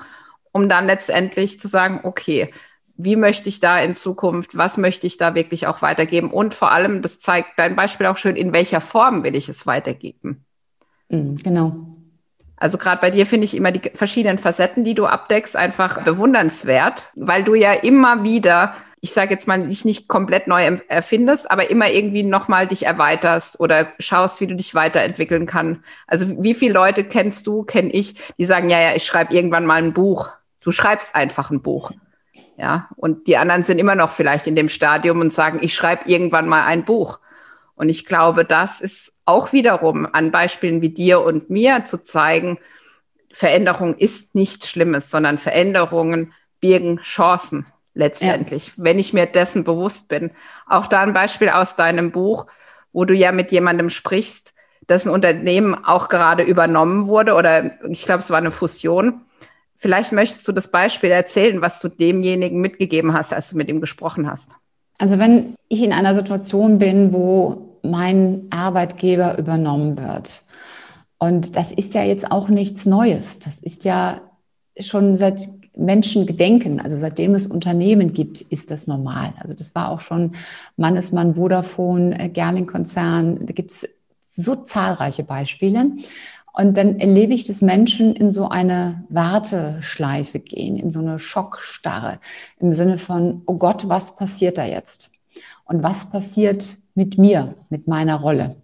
um 0.54 0.70
dann 0.70 0.88
letztendlich 0.88 1.60
zu 1.60 1.68
sagen, 1.68 2.00
okay, 2.04 2.52
wie 2.96 3.18
möchte 3.18 3.50
ich 3.50 3.60
da 3.60 3.80
in 3.80 3.94
Zukunft, 3.94 4.58
was 4.58 4.78
möchte 4.78 5.06
ich 5.06 5.18
da 5.18 5.36
wirklich 5.36 5.68
auch 5.68 5.82
weitergeben 5.82 6.32
und 6.32 6.54
vor 6.54 6.72
allem, 6.72 7.02
das 7.02 7.20
zeigt 7.20 7.58
dein 7.58 7.76
Beispiel 7.76 8.08
auch 8.08 8.18
schön, 8.18 8.36
in 8.36 8.54
welcher 8.54 8.82
Form 8.82 9.24
will 9.24 9.36
ich 9.36 9.50
es 9.50 9.68
weitergeben. 9.68 10.46
Mhm, 11.10 11.38
genau. 11.38 11.76
Also 12.56 12.78
gerade 12.78 13.02
bei 13.02 13.10
dir 13.10 13.26
finde 13.26 13.46
ich 13.46 13.58
immer 13.58 13.72
die 13.72 13.90
verschiedenen 13.96 14.38
Facetten, 14.38 14.84
die 14.84 14.94
du 14.94 15.08
abdeckst, 15.08 15.56
einfach 15.56 16.04
bewundernswert, 16.04 17.12
weil 17.16 17.44
du 17.44 17.56
ja 17.56 17.74
immer 17.74 18.24
wieder, 18.24 18.76
ich 19.04 19.14
sage 19.14 19.34
jetzt 19.34 19.48
mal, 19.48 19.68
dich 19.68 19.84
nicht 19.84 20.08
komplett 20.08 20.46
neu 20.46 20.78
erfindest, 20.88 21.50
aber 21.50 21.72
immer 21.72 21.90
irgendwie 21.90 22.22
nochmal 22.22 22.68
dich 22.68 22.86
erweiterst 22.86 23.60
oder 23.60 23.88
schaust, 23.98 24.40
wie 24.42 24.48
du 24.48 24.56
dich 24.56 24.76
weiterentwickeln 24.76 25.48
kannst. 25.48 25.82
Also 26.06 26.44
wie 26.44 26.54
viele 26.54 26.74
Leute 26.74 27.04
kennst 27.04 27.48
du, 27.48 27.64
kenne 27.64 27.90
ich, 27.90 28.16
die 28.38 28.46
sagen, 28.46 28.70
ja, 28.70 28.80
ja, 28.80 28.96
ich 28.96 29.04
schreibe 29.04 29.34
irgendwann 29.34 29.66
mal 29.66 29.82
ein 29.82 29.94
Buch. 29.94 30.30
Du 30.60 30.72
schreibst 30.72 31.16
einfach 31.16 31.50
ein 31.50 31.64
Buch. 31.64 31.92
Ja, 32.58 32.90
und 32.96 33.26
die 33.26 33.38
anderen 33.38 33.64
sind 33.64 33.80
immer 33.80 33.96
noch 33.96 34.12
vielleicht 34.12 34.46
in 34.46 34.56
dem 34.56 34.70
Stadium 34.70 35.20
und 35.20 35.34
sagen, 35.34 35.60
ich 35.62 35.74
schreibe 35.74 36.08
irgendwann 36.08 36.48
mal 36.48 36.66
ein 36.66 36.86
Buch. 36.86 37.20
Und 37.74 37.90
ich 37.90 38.06
glaube, 38.06 38.46
das 38.46 38.82
ist 38.82 39.14
auch 39.26 39.52
wiederum 39.52 40.08
an 40.12 40.30
Beispielen 40.30 40.84
wie 40.84 40.90
dir 40.90 41.22
und 41.22 41.50
mir 41.50 41.86
zu 41.86 42.04
zeigen, 42.04 42.60
Veränderung 43.32 43.98
ist 43.98 44.36
nichts 44.36 44.70
Schlimmes, 44.70 45.10
sondern 45.10 45.40
Veränderungen 45.40 46.34
birgen 46.60 47.00
Chancen 47.00 47.66
letztendlich, 47.94 48.68
ja. 48.68 48.74
wenn 48.78 49.00
ich 49.00 49.14
mir 49.14 49.26
dessen 49.26 49.64
bewusst 49.64 50.08
bin. 50.10 50.32
Auch 50.68 50.88
da 50.88 51.02
ein 51.02 51.14
Beispiel 51.14 51.50
aus 51.50 51.76
deinem 51.76 52.12
Buch, 52.12 52.48
wo 52.94 53.06
du 53.06 53.14
ja 53.14 53.32
mit 53.32 53.52
jemandem 53.52 53.90
sprichst, 53.90 54.54
dessen 54.90 55.10
Unternehmen 55.10 55.86
auch 55.86 56.10
gerade 56.10 56.44
übernommen 56.44 57.08
wurde 57.08 57.36
oder 57.36 57.72
ich 57.90 58.06
glaube, 58.06 58.20
es 58.20 58.30
war 58.30 58.38
eine 58.38 58.52
Fusion 58.52 59.22
Vielleicht 59.82 60.12
möchtest 60.12 60.48
du 60.48 60.52
das 60.52 60.70
Beispiel 60.70 61.10
erzählen, 61.10 61.60
was 61.64 61.80
du 61.80 61.88
demjenigen 61.88 62.62
mitgegeben 62.62 63.14
hast, 63.16 63.34
als 63.34 63.50
du 63.50 63.58
mit 63.58 63.68
ihm 63.68 63.82
gesprochen 63.82 64.30
hast. 64.30 64.52
Also 65.00 65.18
wenn 65.18 65.56
ich 65.70 65.82
in 65.82 65.92
einer 65.92 66.14
Situation 66.14 66.78
bin, 66.78 67.12
wo 67.12 67.80
mein 67.82 68.46
Arbeitgeber 68.52 69.40
übernommen 69.40 69.98
wird, 69.98 70.44
und 71.18 71.56
das 71.56 71.72
ist 71.72 71.96
ja 71.96 72.04
jetzt 72.04 72.32
auch 72.32 72.48
nichts 72.48 72.86
Neues, 72.86 73.40
das 73.40 73.58
ist 73.58 73.84
ja 73.84 74.22
schon 74.80 75.18
seit 75.18 75.50
Menschengedenken, 75.76 76.82
also 76.82 76.98
seitdem 76.98 77.34
es 77.34 77.48
Unternehmen 77.48 78.14
gibt, 78.14 78.42
ist 78.42 78.72
das 78.72 78.88
normal. 78.88 79.34
Also 79.40 79.54
das 79.54 79.74
war 79.74 79.90
auch 79.90 80.02
schon 80.02 80.32
Mannesmann, 80.78 81.36
Vodafone, 81.36 82.20
äh, 82.20 82.30
Gerling-Konzern, 82.30 83.46
da 83.46 83.54
gibt 83.54 83.72
es 83.72 83.88
so 84.22 84.56
zahlreiche 84.56 85.24
Beispiele. 85.24 85.92
Und 86.54 86.76
dann 86.76 87.00
erlebe 87.00 87.34
ich, 87.34 87.46
dass 87.46 87.62
Menschen 87.62 88.14
in 88.14 88.30
so 88.30 88.50
eine 88.50 89.06
Warteschleife 89.10 90.40
gehen, 90.40 90.76
in 90.76 90.90
so 90.90 91.00
eine 91.00 91.18
Schockstarre 91.18 92.20
im 92.60 92.74
Sinne 92.74 92.98
von, 92.98 93.42
oh 93.46 93.56
Gott, 93.56 93.88
was 93.88 94.16
passiert 94.16 94.58
da 94.58 94.66
jetzt? 94.66 95.12
Und 95.64 95.84
was 95.84 96.10
passiert 96.10 96.78
mit 96.94 97.18
mir, 97.18 97.56
mit 97.70 97.88
meiner 97.88 98.18
Rolle? 98.18 98.58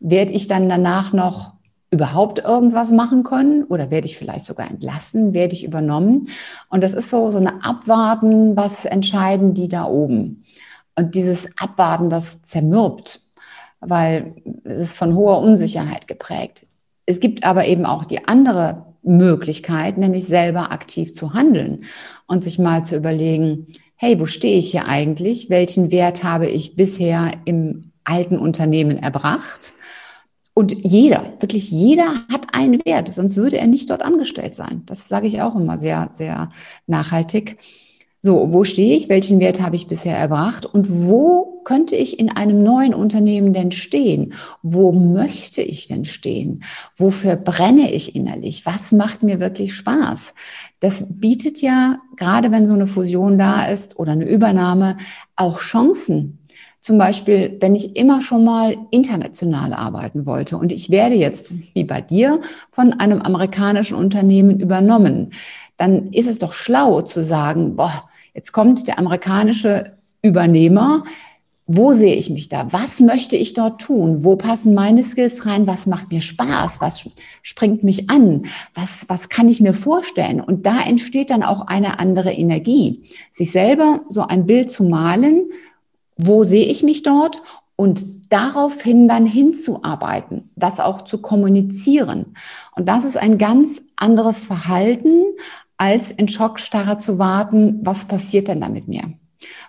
Werde 0.00 0.32
ich 0.32 0.46
dann 0.46 0.70
danach 0.70 1.12
noch 1.12 1.52
überhaupt 1.90 2.38
irgendwas 2.38 2.92
machen 2.92 3.24
können 3.24 3.64
oder 3.64 3.90
werde 3.90 4.06
ich 4.06 4.16
vielleicht 4.16 4.46
sogar 4.46 4.70
entlassen, 4.70 5.34
werde 5.34 5.54
ich 5.54 5.64
übernommen? 5.64 6.28
Und 6.68 6.82
das 6.82 6.94
ist 6.94 7.10
so, 7.10 7.30
so 7.30 7.38
eine 7.38 7.64
Abwarten, 7.64 8.56
was 8.56 8.84
entscheiden 8.84 9.54
die 9.54 9.68
da 9.68 9.84
oben? 9.84 10.44
Und 10.96 11.14
dieses 11.14 11.48
Abwarten, 11.56 12.10
das 12.10 12.42
zermürbt, 12.42 13.20
weil 13.80 14.34
es 14.64 14.78
ist 14.78 14.98
von 14.98 15.14
hoher 15.14 15.38
Unsicherheit 15.38 16.06
geprägt. 16.06 16.66
Es 17.06 17.18
gibt 17.18 17.44
aber 17.44 17.66
eben 17.66 17.86
auch 17.86 18.04
die 18.04 18.28
andere 18.28 18.86
Möglichkeit, 19.02 19.98
nämlich 19.98 20.26
selber 20.26 20.70
aktiv 20.70 21.14
zu 21.14 21.32
handeln 21.32 21.84
und 22.26 22.44
sich 22.44 22.58
mal 22.58 22.84
zu 22.84 22.96
überlegen, 22.96 23.66
hey, 23.96 24.20
wo 24.20 24.26
stehe 24.26 24.58
ich 24.58 24.70
hier 24.70 24.86
eigentlich? 24.86 25.50
Welchen 25.50 25.90
Wert 25.90 26.22
habe 26.22 26.46
ich 26.46 26.76
bisher 26.76 27.32
im 27.46 27.92
alten 28.04 28.38
Unternehmen 28.38 28.98
erbracht? 28.98 29.72
Und 30.54 30.72
jeder, 30.84 31.32
wirklich 31.40 31.70
jeder 31.70 32.26
hat 32.30 32.54
einen 32.54 32.84
Wert, 32.84 33.12
sonst 33.12 33.36
würde 33.36 33.58
er 33.58 33.66
nicht 33.66 33.88
dort 33.88 34.02
angestellt 34.02 34.54
sein. 34.54 34.82
Das 34.86 35.08
sage 35.08 35.26
ich 35.26 35.40
auch 35.42 35.54
immer 35.54 35.78
sehr, 35.78 36.08
sehr 36.12 36.50
nachhaltig. 36.86 37.58
So, 38.22 38.52
wo 38.52 38.64
stehe 38.64 38.98
ich? 38.98 39.08
Welchen 39.08 39.40
Wert 39.40 39.62
habe 39.62 39.76
ich 39.76 39.86
bisher 39.86 40.14
erbracht? 40.14 40.66
Und 40.66 41.06
wo 41.06 41.62
könnte 41.64 41.96
ich 41.96 42.18
in 42.18 42.28
einem 42.28 42.62
neuen 42.62 42.92
Unternehmen 42.92 43.54
denn 43.54 43.72
stehen? 43.72 44.34
Wo 44.62 44.92
möchte 44.92 45.62
ich 45.62 45.86
denn 45.86 46.04
stehen? 46.04 46.62
Wofür 46.96 47.36
brenne 47.36 47.90
ich 47.90 48.14
innerlich? 48.14 48.66
Was 48.66 48.92
macht 48.92 49.22
mir 49.22 49.40
wirklich 49.40 49.74
Spaß? 49.74 50.34
Das 50.80 51.06
bietet 51.08 51.62
ja, 51.62 52.00
gerade 52.16 52.50
wenn 52.50 52.66
so 52.66 52.74
eine 52.74 52.86
Fusion 52.86 53.38
da 53.38 53.64
ist 53.66 53.98
oder 53.98 54.12
eine 54.12 54.28
Übernahme, 54.28 54.98
auch 55.36 55.60
Chancen. 55.60 56.39
Zum 56.80 56.98
Beispiel, 56.98 57.58
wenn 57.60 57.74
ich 57.74 57.96
immer 57.96 58.22
schon 58.22 58.44
mal 58.44 58.76
international 58.90 59.74
arbeiten 59.74 60.26
wollte 60.26 60.56
und 60.56 60.72
ich 60.72 60.90
werde 60.90 61.14
jetzt, 61.14 61.52
wie 61.74 61.84
bei 61.84 62.00
dir, 62.00 62.40
von 62.70 62.94
einem 62.94 63.20
amerikanischen 63.20 63.96
Unternehmen 63.96 64.60
übernommen, 64.60 65.32
dann 65.76 66.08
ist 66.08 66.28
es 66.28 66.38
doch 66.38 66.52
schlau 66.52 67.02
zu 67.02 67.22
sagen, 67.22 67.76
boah, 67.76 68.10
Jetzt 68.34 68.52
kommt 68.52 68.86
der 68.86 68.98
amerikanische 68.98 69.96
Übernehmer. 70.22 71.04
Wo 71.66 71.92
sehe 71.92 72.14
ich 72.16 72.30
mich 72.30 72.48
da? 72.48 72.72
Was 72.72 72.98
möchte 72.98 73.36
ich 73.36 73.54
dort 73.54 73.80
tun? 73.80 74.24
Wo 74.24 74.34
passen 74.36 74.74
meine 74.74 75.04
Skills 75.04 75.46
rein? 75.46 75.66
Was 75.66 75.86
macht 75.86 76.10
mir 76.10 76.20
Spaß? 76.20 76.80
Was 76.80 77.08
springt 77.42 77.84
mich 77.84 78.10
an? 78.10 78.46
Was, 78.74 79.04
was 79.08 79.28
kann 79.28 79.48
ich 79.48 79.60
mir 79.60 79.74
vorstellen? 79.74 80.40
Und 80.40 80.66
da 80.66 80.80
entsteht 80.80 81.30
dann 81.30 81.44
auch 81.44 81.66
eine 81.68 82.00
andere 82.00 82.32
Energie. 82.32 83.04
Sich 83.32 83.52
selber 83.52 84.00
so 84.08 84.22
ein 84.22 84.46
Bild 84.46 84.70
zu 84.70 84.84
malen, 84.84 85.50
wo 86.26 86.44
sehe 86.44 86.66
ich 86.66 86.82
mich 86.82 87.02
dort? 87.02 87.42
Und 87.76 88.06
daraufhin 88.30 89.08
dann 89.08 89.26
hinzuarbeiten, 89.26 90.50
das 90.54 90.80
auch 90.80 91.02
zu 91.02 91.18
kommunizieren. 91.18 92.34
Und 92.76 92.88
das 92.88 93.04
ist 93.04 93.16
ein 93.16 93.38
ganz 93.38 93.80
anderes 93.96 94.44
Verhalten, 94.44 95.24
als 95.76 96.10
in 96.10 96.28
Schockstarre 96.28 96.98
zu 96.98 97.18
warten, 97.18 97.80
was 97.82 98.04
passiert 98.04 98.48
denn 98.48 98.60
da 98.60 98.68
mit 98.68 98.86
mir? 98.86 99.14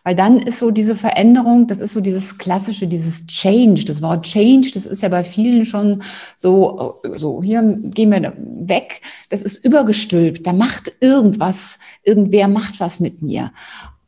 Weil 0.03 0.15
dann 0.15 0.39
ist 0.39 0.59
so 0.59 0.71
diese 0.71 0.95
Veränderung, 0.95 1.67
das 1.67 1.79
ist 1.79 1.93
so 1.93 2.01
dieses 2.01 2.37
klassische, 2.37 2.87
dieses 2.87 3.27
Change, 3.27 3.85
das 3.85 4.01
Wort 4.01 4.25
Change, 4.25 4.71
das 4.73 4.85
ist 4.85 5.01
ja 5.01 5.09
bei 5.09 5.23
vielen 5.23 5.65
schon 5.65 6.03
so, 6.37 6.99
so 7.13 7.41
hier 7.41 7.61
gehen 7.81 8.11
wir 8.11 8.33
weg, 8.37 9.01
das 9.29 9.41
ist 9.41 9.63
übergestülpt, 9.63 10.45
da 10.45 10.53
macht 10.53 10.91
irgendwas, 10.99 11.79
irgendwer 12.03 12.47
macht 12.47 12.79
was 12.79 12.99
mit 12.99 13.21
mir. 13.21 13.51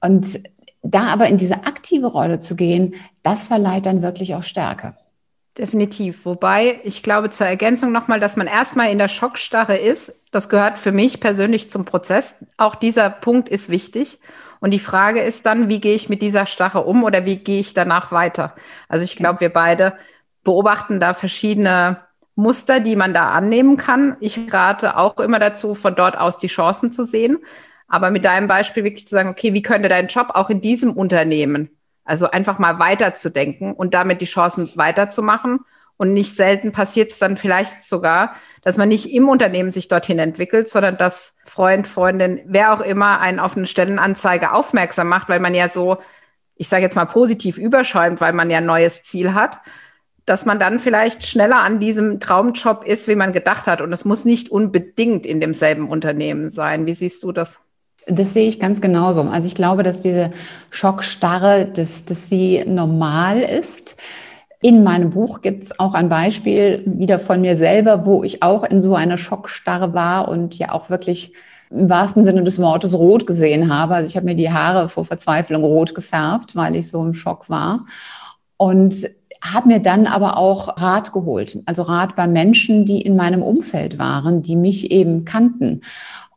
Und 0.01 0.41
da 0.83 1.07
aber 1.07 1.27
in 1.27 1.37
diese 1.37 1.65
aktive 1.65 2.07
Rolle 2.07 2.39
zu 2.39 2.55
gehen, 2.55 2.95
das 3.23 3.47
verleiht 3.47 3.85
dann 3.85 4.03
wirklich 4.03 4.35
auch 4.35 4.43
Stärke. 4.43 4.95
Definitiv. 5.57 6.25
Wobei 6.25 6.79
ich 6.83 7.03
glaube 7.03 7.29
zur 7.29 7.47
Ergänzung 7.47 7.91
nochmal, 7.91 8.19
dass 8.19 8.37
man 8.37 8.47
erstmal 8.47 8.91
in 8.91 8.97
der 8.97 9.07
Schockstarre 9.07 9.77
ist. 9.77 10.23
Das 10.31 10.49
gehört 10.49 10.79
für 10.79 10.91
mich 10.91 11.19
persönlich 11.19 11.69
zum 11.69 11.85
Prozess. 11.85 12.43
Auch 12.57 12.75
dieser 12.75 13.09
Punkt 13.09 13.49
ist 13.49 13.69
wichtig. 13.69 14.19
Und 14.59 14.71
die 14.71 14.79
Frage 14.79 15.21
ist 15.21 15.45
dann, 15.45 15.69
wie 15.69 15.79
gehe 15.79 15.95
ich 15.95 16.09
mit 16.09 16.21
dieser 16.21 16.47
Starre 16.47 16.85
um 16.85 17.03
oder 17.03 17.25
wie 17.25 17.37
gehe 17.37 17.59
ich 17.59 17.73
danach 17.73 18.11
weiter? 18.11 18.55
Also 18.89 19.03
ich 19.03 19.15
glaube, 19.15 19.41
wir 19.41 19.49
beide 19.49 19.93
beobachten 20.43 20.99
da 20.99 21.13
verschiedene 21.13 21.99
Muster, 22.35 22.79
die 22.79 22.95
man 22.95 23.13
da 23.13 23.31
annehmen 23.31 23.77
kann. 23.77 24.17
Ich 24.19 24.51
rate 24.51 24.97
auch 24.97 25.19
immer 25.19 25.39
dazu, 25.39 25.75
von 25.75 25.95
dort 25.95 26.17
aus 26.17 26.39
die 26.39 26.47
Chancen 26.47 26.91
zu 26.91 27.03
sehen. 27.03 27.39
Aber 27.93 28.09
mit 28.09 28.25
deinem 28.25 28.47
Beispiel 28.47 28.83
wirklich 28.83 29.05
zu 29.05 29.12
sagen, 29.12 29.29
okay, 29.29 29.53
wie 29.53 29.62
könnte 29.62 29.88
dein 29.88 30.07
Job 30.07 30.31
auch 30.33 30.50
in 30.50 30.62
diesem 30.62 30.93
Unternehmen 30.93 31.69
also 32.05 32.31
einfach 32.31 32.57
mal 32.57 32.79
weiterzudenken 32.79 33.71
und 33.71 33.93
damit 33.93 34.19
die 34.19 34.25
Chancen 34.25 34.71
weiterzumachen. 34.73 35.59
Und 35.95 36.13
nicht 36.13 36.35
selten 36.35 36.71
passiert 36.71 37.12
es 37.12 37.19
dann 37.19 37.38
vielleicht 37.38 37.85
sogar, 37.85 38.35
dass 38.63 38.77
man 38.77 38.89
nicht 38.89 39.13
im 39.13 39.29
Unternehmen 39.29 39.69
sich 39.69 39.89
dorthin 39.89 40.17
entwickelt, 40.17 40.69
sondern 40.69 40.97
dass 40.97 41.38
Freund, 41.45 41.88
Freundin, 41.88 42.41
wer 42.45 42.73
auch 42.73 42.81
immer 42.81 43.19
einen 43.19 43.39
auf 43.39 43.55
eine 43.55 43.67
Stellenanzeige 43.67 44.53
aufmerksam 44.53 45.07
macht, 45.07 45.29
weil 45.29 45.39
man 45.39 45.53
ja 45.53 45.69
so, 45.69 45.97
ich 46.55 46.69
sage 46.69 46.81
jetzt 46.81 46.95
mal 46.95 47.05
positiv 47.05 47.59
überschäumt, 47.59 48.21
weil 48.21 48.33
man 48.33 48.50
ja 48.50 48.57
ein 48.57 48.65
neues 48.65 49.03
Ziel 49.03 49.35
hat, 49.35 49.59
dass 50.25 50.45
man 50.45 50.57
dann 50.57 50.79
vielleicht 50.79 51.27
schneller 51.27 51.59
an 51.59 51.79
diesem 51.79 52.19
Traumjob 52.19 52.85
ist, 52.85 53.07
wie 53.07 53.15
man 53.15 53.31
gedacht 53.31 53.67
hat. 53.67 53.79
Und 53.79 53.93
es 53.93 54.03
muss 54.03 54.25
nicht 54.25 54.50
unbedingt 54.50 55.27
in 55.27 55.39
demselben 55.39 55.88
Unternehmen 55.88 56.50
sein. 56.50 56.88
Wie 56.88 56.95
siehst 56.95 57.21
du 57.23 57.31
das? 57.31 57.62
Das 58.07 58.33
sehe 58.33 58.48
ich 58.48 58.60
ganz 58.60 58.81
genauso. 58.81 59.22
Also 59.22 59.48
ich 59.48 59.55
glaube, 59.55 59.83
dass 59.83 60.00
diese 60.00 60.31
Schockstarre, 60.69 61.65
dass, 61.65 62.05
dass 62.05 62.29
sie 62.29 62.63
normal 62.65 63.39
ist. 63.39 63.95
In 64.62 64.83
meinem 64.83 65.10
Buch 65.10 65.41
gibt 65.41 65.63
es 65.63 65.79
auch 65.79 65.93
ein 65.93 66.10
Beispiel 66.10 66.83
wieder 66.86 67.19
von 67.19 67.41
mir 67.41 67.55
selber, 67.55 68.05
wo 68.05 68.24
ich 68.24 68.43
auch 68.43 68.63
in 68.63 68.81
so 68.81 68.95
einer 68.95 69.17
Schockstarre 69.17 69.93
war 69.93 70.27
und 70.27 70.57
ja 70.57 70.72
auch 70.72 70.89
wirklich 70.89 71.33
im 71.69 71.89
wahrsten 71.89 72.24
Sinne 72.24 72.43
des 72.43 72.62
Wortes 72.62 72.93
rot 72.93 73.25
gesehen 73.25 73.74
habe. 73.74 73.95
Also 73.95 74.10
ich 74.10 74.15
habe 74.15 74.25
mir 74.25 74.36
die 74.36 74.51
Haare 74.51 74.88
vor 74.88 75.05
Verzweiflung 75.05 75.63
rot 75.63 75.95
gefärbt, 75.95 76.55
weil 76.55 76.75
ich 76.75 76.89
so 76.89 77.01
im 77.03 77.13
Schock 77.13 77.50
war. 77.50 77.86
Und 78.57 79.07
habe 79.43 79.67
mir 79.67 79.79
dann 79.79 80.07
aber 80.07 80.38
auch 80.38 80.81
Rat 80.81 81.12
geholt, 81.12 81.60
also 81.65 81.81
Rat 81.81 82.15
bei 82.15 82.27
Menschen, 82.27 82.86
die 82.86 83.01
in 83.01 83.17
meinem 83.17 83.43
Umfeld 83.43 84.00
waren, 84.00 84.41
die 84.41 84.55
mich 84.55 84.91
eben 84.91 85.25
kannten. 85.25 85.81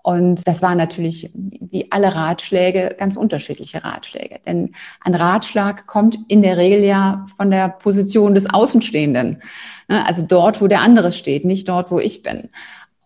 Und 0.07 0.47
das 0.47 0.63
waren 0.63 0.79
natürlich 0.79 1.33
wie 1.35 1.91
alle 1.91 2.15
Ratschläge 2.15 2.95
ganz 2.97 3.17
unterschiedliche 3.17 3.83
Ratschläge. 3.83 4.39
Denn 4.47 4.73
ein 5.01 5.17
Ratschlag 5.17 5.89
kommt 5.89 6.17
in 6.29 6.43
der 6.43 6.57
Regel 6.57 6.85
ja 6.85 7.27
von 7.37 7.51
der 7.51 7.71
Position 7.71 8.33
des 8.33 8.49
Außenstehenden. 8.49 9.43
Ne? 9.89 10.07
Also 10.07 10.23
dort, 10.23 10.63
wo 10.63 10.69
der 10.69 10.83
andere 10.83 11.11
steht, 11.11 11.45
nicht 11.45 11.69
dort, 11.69 11.91
wo 11.91 11.99
ich 11.99 12.23
bin. 12.23 12.51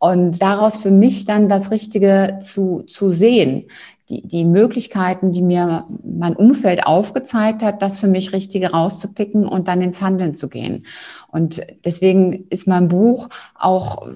Und 0.00 0.40
daraus 0.40 0.80
für 0.80 0.90
mich 0.90 1.26
dann 1.26 1.50
das 1.50 1.70
Richtige 1.70 2.38
zu, 2.40 2.84
zu 2.84 3.10
sehen, 3.10 3.66
die, 4.08 4.26
die 4.26 4.46
Möglichkeiten, 4.46 5.30
die 5.30 5.42
mir 5.42 5.84
mein 6.02 6.34
Umfeld 6.34 6.86
aufgezeigt 6.86 7.62
hat, 7.62 7.82
das 7.82 8.00
für 8.00 8.08
mich 8.08 8.32
Richtige 8.32 8.70
rauszupicken 8.70 9.46
und 9.46 9.68
dann 9.68 9.82
ins 9.82 10.00
Handeln 10.00 10.32
zu 10.32 10.48
gehen. 10.48 10.86
Und 11.28 11.60
deswegen 11.84 12.46
ist 12.48 12.66
mein 12.66 12.88
Buch 12.88 13.28
auch, 13.54 14.08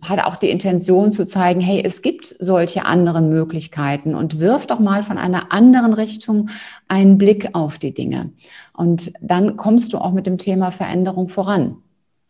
hat 0.00 0.24
auch 0.24 0.36
die 0.36 0.48
Intention 0.48 1.10
zu 1.10 1.26
zeigen, 1.26 1.60
hey, 1.60 1.82
es 1.84 2.02
gibt 2.02 2.36
solche 2.38 2.86
anderen 2.86 3.28
Möglichkeiten 3.28 4.14
und 4.14 4.38
wirf 4.38 4.68
doch 4.68 4.78
mal 4.78 5.02
von 5.02 5.18
einer 5.18 5.52
anderen 5.52 5.92
Richtung 5.92 6.50
einen 6.86 7.18
Blick 7.18 7.50
auf 7.52 7.78
die 7.78 7.92
Dinge. 7.92 8.30
Und 8.72 9.12
dann 9.20 9.56
kommst 9.56 9.92
du 9.92 9.98
auch 9.98 10.12
mit 10.12 10.28
dem 10.28 10.38
Thema 10.38 10.70
Veränderung 10.70 11.28
voran. 11.28 11.78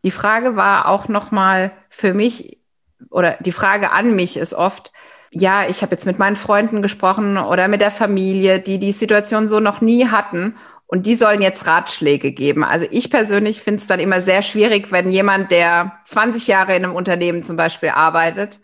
Die 0.03 0.11
Frage 0.11 0.57
war 0.57 0.89
auch 0.89 1.09
nochmal 1.09 1.73
für 1.91 2.15
mich, 2.15 2.62
oder 3.11 3.37
die 3.41 3.53
Frage 3.53 3.93
an 3.93 4.15
mich 4.15 4.37
ist 4.37 4.55
oft, 4.55 4.93
ja, 5.31 5.67
ich 5.69 5.83
habe 5.83 5.93
jetzt 5.93 6.07
mit 6.07 6.19
meinen 6.19 6.37
Freunden 6.37 6.83
gesprochen 6.83 7.39
oder 7.39 7.69
mit 7.69 7.81
der 7.81 7.91
Familie, 7.91 8.61
die 8.61 8.79
die 8.79 8.93
Situation 8.93 9.49
so 9.49 9.61
noch 9.61 9.81
nie 9.81 10.09
hatten 10.09 10.57
und 10.87 11.07
die 11.07 11.15
sollen 11.15 11.41
jetzt 11.41 11.67
Ratschläge 11.67 12.33
geben. 12.33 12.65
Also 12.65 12.87
ich 12.91 13.11
persönlich 13.11 13.63
finde 13.63 13.81
es 13.81 13.87
dann 13.87 13.99
immer 13.99 14.21
sehr 14.21 14.43
schwierig, 14.43 14.93
wenn 14.93 15.11
jemand, 15.11 15.51
der 15.51 15.93
20 16.05 16.49
Jahre 16.49 16.77
in 16.77 16.85
einem 16.85 16.95
Unternehmen 16.95 17.43
zum 17.43 17.57
Beispiel 17.57 17.89
arbeitet, 17.89 18.61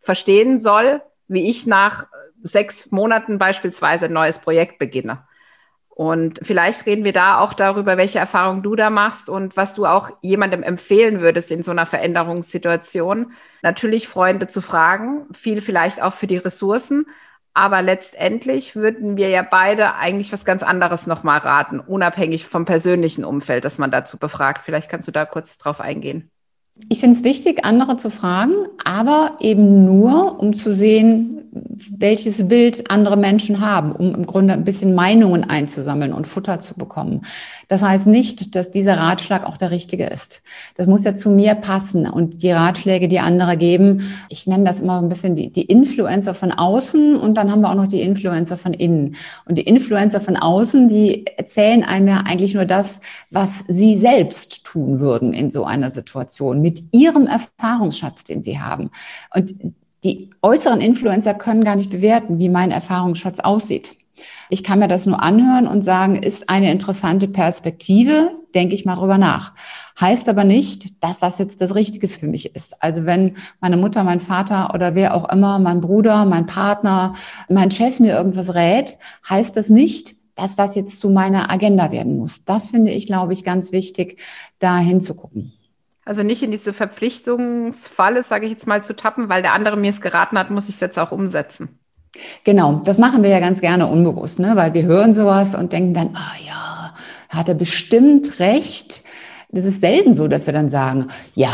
verstehen 0.00 0.60
soll, 0.60 1.02
wie 1.26 1.50
ich 1.50 1.66
nach 1.66 2.06
sechs 2.44 2.92
Monaten 2.92 3.38
beispielsweise 3.38 4.04
ein 4.04 4.12
neues 4.12 4.38
Projekt 4.38 4.78
beginne. 4.78 5.26
Und 5.94 6.40
vielleicht 6.42 6.86
reden 6.86 7.04
wir 7.04 7.12
da 7.12 7.38
auch 7.38 7.52
darüber, 7.52 7.98
welche 7.98 8.18
Erfahrungen 8.18 8.62
du 8.62 8.74
da 8.74 8.88
machst 8.88 9.28
und 9.28 9.58
was 9.58 9.74
du 9.74 9.84
auch 9.84 10.10
jemandem 10.22 10.62
empfehlen 10.62 11.20
würdest 11.20 11.50
in 11.50 11.62
so 11.62 11.70
einer 11.70 11.84
Veränderungssituation. 11.84 13.32
Natürlich 13.60 14.08
Freunde 14.08 14.46
zu 14.46 14.62
fragen, 14.62 15.26
viel 15.34 15.60
vielleicht 15.60 16.00
auch 16.00 16.14
für 16.14 16.26
die 16.26 16.38
Ressourcen. 16.38 17.06
Aber 17.54 17.82
letztendlich 17.82 18.74
würden 18.74 19.18
wir 19.18 19.28
ja 19.28 19.42
beide 19.42 19.94
eigentlich 19.96 20.32
was 20.32 20.46
ganz 20.46 20.62
anderes 20.62 21.06
nochmal 21.06 21.38
raten, 21.40 21.80
unabhängig 21.80 22.46
vom 22.46 22.64
persönlichen 22.64 23.24
Umfeld, 23.24 23.66
das 23.66 23.76
man 23.76 23.90
dazu 23.90 24.16
befragt. 24.18 24.62
Vielleicht 24.64 24.90
kannst 24.90 25.08
du 25.08 25.12
da 25.12 25.26
kurz 25.26 25.58
drauf 25.58 25.80
eingehen. 25.82 26.30
Ich 26.88 27.00
finde 27.00 27.16
es 27.16 27.24
wichtig, 27.24 27.64
andere 27.64 27.96
zu 27.96 28.10
fragen, 28.10 28.54
aber 28.84 29.36
eben 29.40 29.84
nur, 29.84 30.40
um 30.40 30.54
zu 30.54 30.72
sehen, 30.72 31.42
welches 31.98 32.48
Bild 32.48 32.90
andere 32.90 33.16
Menschen 33.16 33.60
haben, 33.60 33.92
um 33.92 34.14
im 34.14 34.26
Grunde 34.26 34.54
ein 34.54 34.64
bisschen 34.64 34.94
Meinungen 34.94 35.44
einzusammeln 35.44 36.14
und 36.14 36.26
Futter 36.26 36.60
zu 36.60 36.74
bekommen. 36.74 37.22
Das 37.72 37.82
heißt 37.82 38.06
nicht, 38.06 38.54
dass 38.54 38.70
dieser 38.70 38.98
Ratschlag 38.98 39.46
auch 39.46 39.56
der 39.56 39.70
richtige 39.70 40.04
ist. 40.04 40.42
Das 40.76 40.86
muss 40.86 41.04
ja 41.04 41.14
zu 41.14 41.30
mir 41.30 41.54
passen 41.54 42.06
und 42.06 42.42
die 42.42 42.50
Ratschläge, 42.50 43.08
die 43.08 43.18
andere 43.18 43.56
geben, 43.56 44.12
ich 44.28 44.46
nenne 44.46 44.64
das 44.64 44.80
immer 44.80 45.00
ein 45.00 45.08
bisschen 45.08 45.36
die, 45.36 45.50
die 45.50 45.62
Influencer 45.62 46.34
von 46.34 46.52
außen 46.52 47.16
und 47.16 47.34
dann 47.34 47.50
haben 47.50 47.62
wir 47.62 47.70
auch 47.70 47.74
noch 47.74 47.86
die 47.86 48.02
Influencer 48.02 48.58
von 48.58 48.74
innen. 48.74 49.16
Und 49.46 49.56
die 49.56 49.62
Influencer 49.62 50.20
von 50.20 50.36
außen, 50.36 50.88
die 50.88 51.26
erzählen 51.26 51.82
einem 51.82 52.08
ja 52.08 52.24
eigentlich 52.26 52.52
nur 52.52 52.66
das, 52.66 53.00
was 53.30 53.64
sie 53.68 53.96
selbst 53.96 54.66
tun 54.66 55.00
würden 55.00 55.32
in 55.32 55.50
so 55.50 55.64
einer 55.64 55.90
Situation 55.90 56.60
mit 56.60 56.84
ihrem 56.92 57.26
Erfahrungsschatz, 57.26 58.24
den 58.24 58.42
sie 58.42 58.60
haben. 58.60 58.90
Und 59.34 59.54
die 60.04 60.28
äußeren 60.42 60.82
Influencer 60.82 61.32
können 61.32 61.64
gar 61.64 61.76
nicht 61.76 61.88
bewerten, 61.88 62.38
wie 62.38 62.50
mein 62.50 62.70
Erfahrungsschatz 62.70 63.40
aussieht. 63.40 63.96
Ich 64.50 64.62
kann 64.62 64.78
mir 64.78 64.88
das 64.88 65.06
nur 65.06 65.22
anhören 65.22 65.66
und 65.66 65.82
sagen, 65.82 66.22
ist 66.22 66.48
eine 66.48 66.70
interessante 66.70 67.28
Perspektive, 67.28 68.30
denke 68.54 68.74
ich 68.74 68.84
mal 68.84 68.96
drüber 68.96 69.18
nach. 69.18 69.54
Heißt 70.00 70.28
aber 70.28 70.44
nicht, 70.44 71.02
dass 71.02 71.20
das 71.20 71.38
jetzt 71.38 71.60
das 71.60 71.74
Richtige 71.74 72.08
für 72.08 72.26
mich 72.26 72.54
ist. 72.54 72.82
Also 72.82 73.06
wenn 73.06 73.36
meine 73.60 73.76
Mutter, 73.76 74.04
mein 74.04 74.20
Vater 74.20 74.74
oder 74.74 74.94
wer 74.94 75.14
auch 75.14 75.28
immer, 75.30 75.58
mein 75.58 75.80
Bruder, 75.80 76.24
mein 76.26 76.46
Partner, 76.46 77.14
mein 77.48 77.70
Chef 77.70 78.00
mir 78.00 78.14
irgendwas 78.14 78.54
rät, 78.54 78.98
heißt 79.28 79.56
das 79.56 79.68
nicht, 79.70 80.16
dass 80.34 80.56
das 80.56 80.74
jetzt 80.74 80.98
zu 80.98 81.10
meiner 81.10 81.50
Agenda 81.50 81.90
werden 81.90 82.18
muss. 82.18 82.44
Das 82.44 82.70
finde 82.70 82.90
ich, 82.90 83.06
glaube 83.06 83.32
ich, 83.32 83.44
ganz 83.44 83.72
wichtig, 83.72 84.20
da 84.58 84.78
hinzugucken. 84.78 85.52
Also 86.04 86.22
nicht 86.22 86.42
in 86.42 86.50
diese 86.50 86.72
Verpflichtungsfalle, 86.72 88.22
sage 88.22 88.46
ich 88.46 88.52
jetzt 88.52 88.66
mal, 88.66 88.82
zu 88.82 88.96
tappen, 88.96 89.28
weil 89.28 89.42
der 89.42 89.52
andere 89.52 89.76
mir 89.76 89.90
es 89.90 90.00
geraten 90.00 90.38
hat, 90.38 90.50
muss 90.50 90.68
ich 90.68 90.74
es 90.74 90.80
jetzt 90.80 90.98
auch 90.98 91.12
umsetzen. 91.12 91.78
Genau, 92.44 92.82
das 92.84 92.98
machen 92.98 93.22
wir 93.22 93.30
ja 93.30 93.40
ganz 93.40 93.60
gerne 93.60 93.86
unbewusst, 93.86 94.38
ne? 94.38 94.52
weil 94.54 94.74
wir 94.74 94.84
hören 94.84 95.12
sowas 95.12 95.54
und 95.54 95.72
denken 95.72 95.94
dann, 95.94 96.10
ah 96.14 96.36
ja, 96.46 96.94
hat 97.28 97.48
er 97.48 97.54
bestimmt 97.54 98.38
recht. 98.38 99.02
Das 99.50 99.64
ist 99.64 99.80
selten 99.80 100.14
so, 100.14 100.28
dass 100.28 100.46
wir 100.46 100.52
dann 100.52 100.68
sagen, 100.68 101.08
ja, 101.34 101.52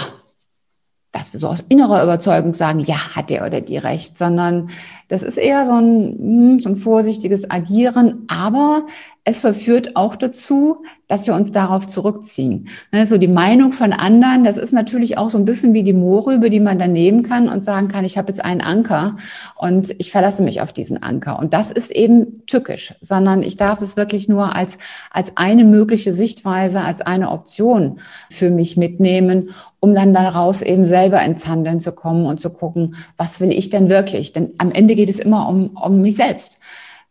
dass 1.13 1.33
wir 1.33 1.41
so 1.41 1.49
aus 1.49 1.65
innerer 1.69 2.03
Überzeugung 2.03 2.53
sagen, 2.53 2.81
ja, 2.81 3.17
hat 3.17 3.31
der 3.31 3.47
oder 3.47 3.61
die 3.61 3.79
recht, 3.79 4.19
sondern 4.19 4.71
das 5.09 5.23
ist 5.23 5.39
eher 5.39 5.67
so 5.67 5.73
ein, 5.73 6.17
hm, 6.19 6.61
so 6.61 6.71
ein 6.71 6.77
vorsichtiges 6.77 7.51
Agieren, 7.51 8.25
aber 8.29 8.87
es 9.29 9.43
verführt 9.43 9.95
auch 9.95 10.17
dazu, 10.17 10.85
dass 11.07 11.27
wir 11.27 11.35
uns 11.35 11.53
darauf 11.53 11.87
zurückziehen. 11.87 12.69
Ne, 12.93 13.05
so 13.07 13.19
die 13.19 13.29
Meinung 13.29 13.73
von 13.73 13.93
anderen, 13.93 14.43
das 14.43 14.57
ist 14.57 14.73
natürlich 14.73 15.19
auch 15.19 15.29
so 15.29 15.37
ein 15.37 15.45
bisschen 15.45 15.75
wie 15.75 15.83
die 15.83 15.93
Mohrrübe, 15.93 16.49
die 16.49 16.61
man 16.61 16.79
dann 16.79 16.93
nehmen 16.93 17.23
kann 17.23 17.51
und 17.51 17.63
sagen 17.63 17.89
kann, 17.89 18.07
ich 18.07 18.17
habe 18.17 18.29
jetzt 18.29 18.43
einen 18.43 18.63
Anker 18.63 19.19
und 19.57 19.95
ich 19.99 20.11
verlasse 20.11 20.43
mich 20.43 20.63
auf 20.63 20.73
diesen 20.73 21.03
Anker. 21.03 21.39
Und 21.39 21.53
das 21.53 21.71
ist 21.71 21.91
eben 21.91 22.47
tückisch, 22.47 22.95
sondern 23.03 23.43
ich 23.43 23.59
darf 23.59 23.83
es 23.83 23.99
wirklich 23.99 24.31
nur 24.31 24.57
als, 24.57 24.79
als 25.11 25.33
eine 25.35 25.65
mögliche 25.65 26.13
Sichtweise, 26.13 26.81
als 26.81 27.03
eine 27.03 27.31
Option 27.31 28.01
für 28.31 28.51
mich 28.51 28.79
mitnehmen, 28.79 29.51
um 29.79 29.95
dann 29.95 30.15
daraus 30.15 30.63
eben 30.63 30.87
selber 30.87 31.23
ins 31.23 31.47
Handeln 31.47 31.81
zu 31.81 31.93
kommen 31.93 32.25
und 32.25 32.41
zu 32.41 32.49
gucken, 32.49 32.97
was 33.19 33.41
will 33.41 33.53
ich 33.53 33.69
denn 33.69 33.91
wirklich? 33.91 34.33
Denn 34.33 34.55
am 34.57 34.73
Ende 34.73 34.95
geht 34.95 35.11
es 35.11 35.19
immer 35.19 35.51
um, 35.51 35.77
um 35.77 36.01
mich 36.01 36.17
selbst 36.17 36.61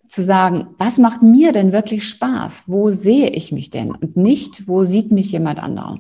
zu 0.08 0.24
sagen, 0.24 0.68
was 0.78 0.98
macht 0.98 1.22
mir 1.22 1.52
denn 1.52 1.72
wirklich 1.72 2.08
Spaß? 2.08 2.66
Wo 2.68 2.90
sehe 2.90 3.30
ich 3.30 3.52
mich 3.52 3.70
denn? 3.70 3.92
Und 3.92 4.18
nicht, 4.18 4.68
wo 4.68 4.84
sieht 4.84 5.12
mich 5.12 5.32
jemand 5.32 5.60
anderer? 5.60 6.00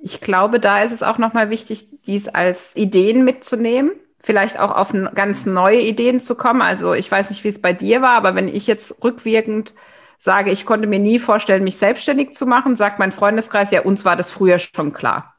Ich 0.00 0.20
glaube, 0.20 0.60
da 0.60 0.82
ist 0.82 0.92
es 0.92 1.02
auch 1.02 1.18
nochmal 1.18 1.50
wichtig, 1.50 2.00
dies 2.06 2.28
als 2.28 2.76
Ideen 2.76 3.24
mitzunehmen. 3.24 3.92
Vielleicht 4.20 4.58
auch 4.58 4.74
auf 4.74 4.92
ganz 5.14 5.46
neue 5.46 5.80
Ideen 5.80 6.20
zu 6.20 6.34
kommen. 6.34 6.62
Also 6.62 6.92
ich 6.92 7.10
weiß 7.10 7.30
nicht, 7.30 7.44
wie 7.44 7.48
es 7.48 7.60
bei 7.60 7.72
dir 7.72 8.02
war, 8.02 8.12
aber 8.12 8.34
wenn 8.34 8.48
ich 8.48 8.66
jetzt 8.66 9.02
rückwirkend 9.02 9.74
sage, 10.18 10.50
ich 10.50 10.66
konnte 10.66 10.88
mir 10.88 10.98
nie 10.98 11.18
vorstellen, 11.18 11.64
mich 11.64 11.76
selbstständig 11.76 12.32
zu 12.32 12.46
machen, 12.46 12.76
sagt 12.76 12.98
mein 12.98 13.12
Freundeskreis, 13.12 13.70
ja, 13.70 13.82
uns 13.82 14.04
war 14.04 14.16
das 14.16 14.30
früher 14.30 14.58
schon 14.58 14.92
klar. 14.92 15.34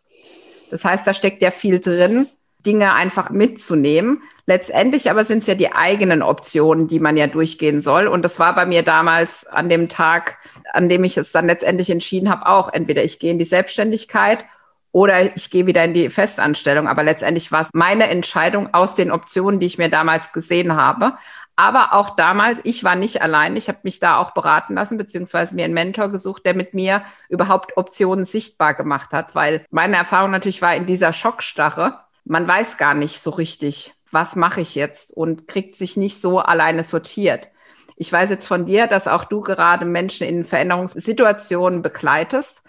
Das 0.72 0.86
heißt, 0.86 1.06
da 1.06 1.14
steckt 1.14 1.42
ja 1.42 1.52
viel 1.52 1.80
drin, 1.80 2.28
Dinge 2.66 2.94
einfach 2.94 3.30
mitzunehmen. 3.30 4.22
Letztendlich 4.46 5.10
aber 5.10 5.24
sind 5.26 5.40
es 5.40 5.48
ja 5.48 5.56
die 5.56 5.72
eigenen 5.72 6.22
Optionen, 6.22 6.88
die 6.88 7.00
man 7.00 7.18
ja 7.18 7.28
durchgehen 7.28 7.80
soll. 7.80 8.08
Und 8.08 8.24
das 8.24 8.40
war 8.40 8.54
bei 8.54 8.66
mir 8.66 8.84
damals 8.84 9.48
an 9.48 9.70
dem 9.70 9.88
Tag, 9.90 10.38
an 10.74 10.90
dem 10.90 11.04
ich 11.04 11.18
es 11.18 11.32
dann 11.32 11.48
letztendlich 11.48 11.90
entschieden 11.90 12.30
habe, 12.30 12.48
auch 12.48 12.72
entweder 12.74 13.04
ich 13.04 13.20
gehe 13.20 13.32
in 13.32 13.40
die 13.40 13.46
Selbstständigkeit 13.46 14.44
oder 14.92 15.36
ich 15.36 15.52
gehe 15.52 15.68
wieder 15.68 15.84
in 15.84 15.94
die 15.94 16.10
Festanstellung. 16.10 16.88
Aber 16.88 17.04
letztendlich 17.04 17.52
war 17.52 17.62
es 17.62 17.70
meine 17.74 18.10
Entscheidung 18.10 18.74
aus 18.74 18.96
den 18.96 19.12
Optionen, 19.12 19.60
die 19.60 19.68
ich 19.68 19.78
mir 19.78 19.90
damals 19.90 20.34
gesehen 20.34 20.76
habe. 20.76 21.14
Aber 21.56 21.94
auch 21.94 22.12
damals, 22.16 22.60
ich 22.64 22.84
war 22.84 22.96
nicht 22.96 23.22
allein. 23.22 23.58
Ich 23.58 23.68
habe 23.68 23.80
mich 23.84 24.00
da 24.00 24.18
auch 24.18 24.32
beraten 24.32 24.76
lassen, 24.76 24.98
beziehungsweise 24.98 25.56
mir 25.56 25.66
einen 25.66 25.74
Mentor 25.74 26.10
gesucht, 26.10 26.46
der 26.46 26.54
mit 26.54 26.74
mir 26.74 27.04
überhaupt 27.28 27.76
Optionen 27.78 28.24
sichtbar 28.26 28.74
gemacht 28.74 29.12
hat, 29.12 29.36
weil 29.36 29.66
meine 29.70 29.98
Erfahrung 29.98 30.32
natürlich 30.32 30.62
war 30.62 30.76
in 30.76 30.86
dieser 30.86 31.12
Schockstarre. 31.14 32.00
Man 32.30 32.48
weiß 32.48 32.78
gar 32.78 32.94
nicht 32.94 33.22
so 33.22 33.32
richtig, 33.32 33.94
was 34.12 34.36
mache 34.36 34.62
ich 34.62 34.76
jetzt 34.76 35.12
und 35.12 35.48
kriegt 35.48 35.76
sich 35.76 35.98
nicht 35.98 36.22
so 36.22 36.38
alleine 36.40 36.84
sortiert. 36.84 37.50
Ich 37.96 38.14
weiß 38.14 38.30
jetzt 38.30 38.46
von 38.46 38.66
dir, 38.66 38.86
dass 38.86 39.08
auch 39.08 39.24
du 39.24 39.42
gerade 39.42 39.86
Menschen 39.86 40.28
in 40.28 40.46
Veränderungssituationen 40.46 41.82
begleitest 41.82 42.62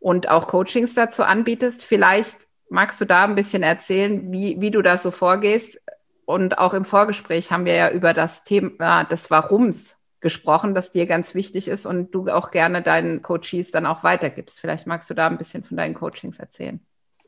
und 0.00 0.28
auch 0.28 0.48
Coachings 0.48 0.94
dazu 0.94 1.22
anbietest. 1.22 1.84
Vielleicht 1.84 2.48
magst 2.68 3.00
du 3.00 3.04
da 3.04 3.22
ein 3.22 3.36
bisschen 3.36 3.62
erzählen, 3.62 4.32
wie, 4.32 4.60
wie 4.60 4.72
du 4.72 4.82
da 4.82 4.98
so 4.98 5.12
vorgehst, 5.12 5.80
und 6.26 6.58
auch 6.58 6.74
im 6.74 6.84
Vorgespräch 6.84 7.52
haben 7.52 7.66
wir 7.66 7.74
ja 7.74 7.90
über 7.90 8.14
das 8.14 8.44
Thema 8.44 9.04
des 9.04 9.30
Warums 9.30 9.96
gesprochen, 10.20 10.74
das 10.74 10.90
dir 10.90 11.06
ganz 11.06 11.34
wichtig 11.34 11.68
ist 11.68 11.84
und 11.84 12.12
du 12.12 12.28
auch 12.28 12.50
gerne 12.50 12.80
deinen 12.80 13.20
Coaches 13.20 13.70
dann 13.70 13.84
auch 13.84 14.02
weitergibst. 14.02 14.58
Vielleicht 14.58 14.86
magst 14.86 15.10
du 15.10 15.14
da 15.14 15.26
ein 15.26 15.36
bisschen 15.36 15.62
von 15.62 15.76
deinen 15.76 15.94
Coachings 15.94 16.38
erzählen. 16.38 16.80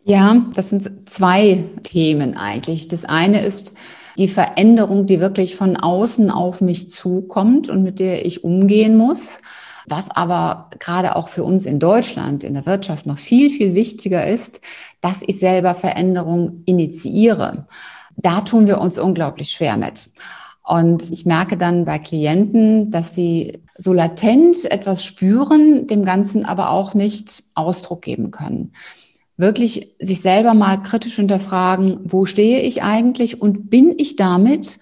Ja, 0.07 0.47
das 0.55 0.69
sind 0.71 1.11
zwei 1.11 1.65
Themen 1.83 2.37
eigentlich. 2.37 2.89
Das 2.89 3.05
eine 3.05 3.45
ist 3.45 3.75
die 4.17 4.29
Veränderung, 4.29 5.07
die 5.07 5.21
wirklich 5.21 5.57
von 5.57 5.77
außen 5.77 6.31
auf 6.31 6.61
mich 6.61 6.89
zukommt 6.89 7.69
und 7.69 7.83
mit 7.83 7.99
der 7.99 8.25
ich 8.25 8.45
umgehen 8.45 8.97
muss. 8.97 9.41
Was 9.89 10.11
aber 10.11 10.71
gerade 10.79 11.17
auch 11.17 11.29
für 11.29 11.45
uns 11.45 11.67
in 11.67 11.79
Deutschland, 11.79 12.45
in 12.45 12.55
der 12.55 12.67
Wirtschaft 12.67 13.07
noch 13.07 13.19
viel, 13.19 13.51
viel 13.51 13.75
wichtiger 13.75 14.27
ist, 14.27 14.61
dass 15.01 15.23
ich 15.27 15.39
selber 15.39 15.75
Veränderung 15.75 16.63
initiiere 16.67 17.67
da 18.17 18.41
tun 18.41 18.67
wir 18.67 18.81
uns 18.81 18.99
unglaublich 18.99 19.51
schwer 19.51 19.77
mit. 19.77 20.11
Und 20.65 21.11
ich 21.11 21.27
merke 21.27 21.57
dann 21.57 21.85
bei 21.85 21.99
Klienten, 21.99 22.91
dass 22.91 23.15
sie 23.15 23.63
so 23.77 23.93
latent 23.93 24.65
etwas 24.71 25.05
spüren, 25.05 25.87
dem 25.87 26.05
Ganzen 26.05 26.45
aber 26.45 26.71
auch 26.71 26.95
nicht 26.95 27.45
Ausdruck 27.55 28.03
geben 28.03 28.31
können. 28.31 28.73
Wirklich 29.37 29.95
sich 29.99 30.21
selber 30.21 30.55
mal 30.55 30.83
kritisch 30.83 31.17
hinterfragen, 31.17 32.01
wo 32.05 32.25
stehe 32.25 32.61
ich 32.61 32.83
eigentlich 32.83 33.41
und 33.41 33.69
bin 33.71 33.95
ich 33.99 34.17
damit 34.17 34.79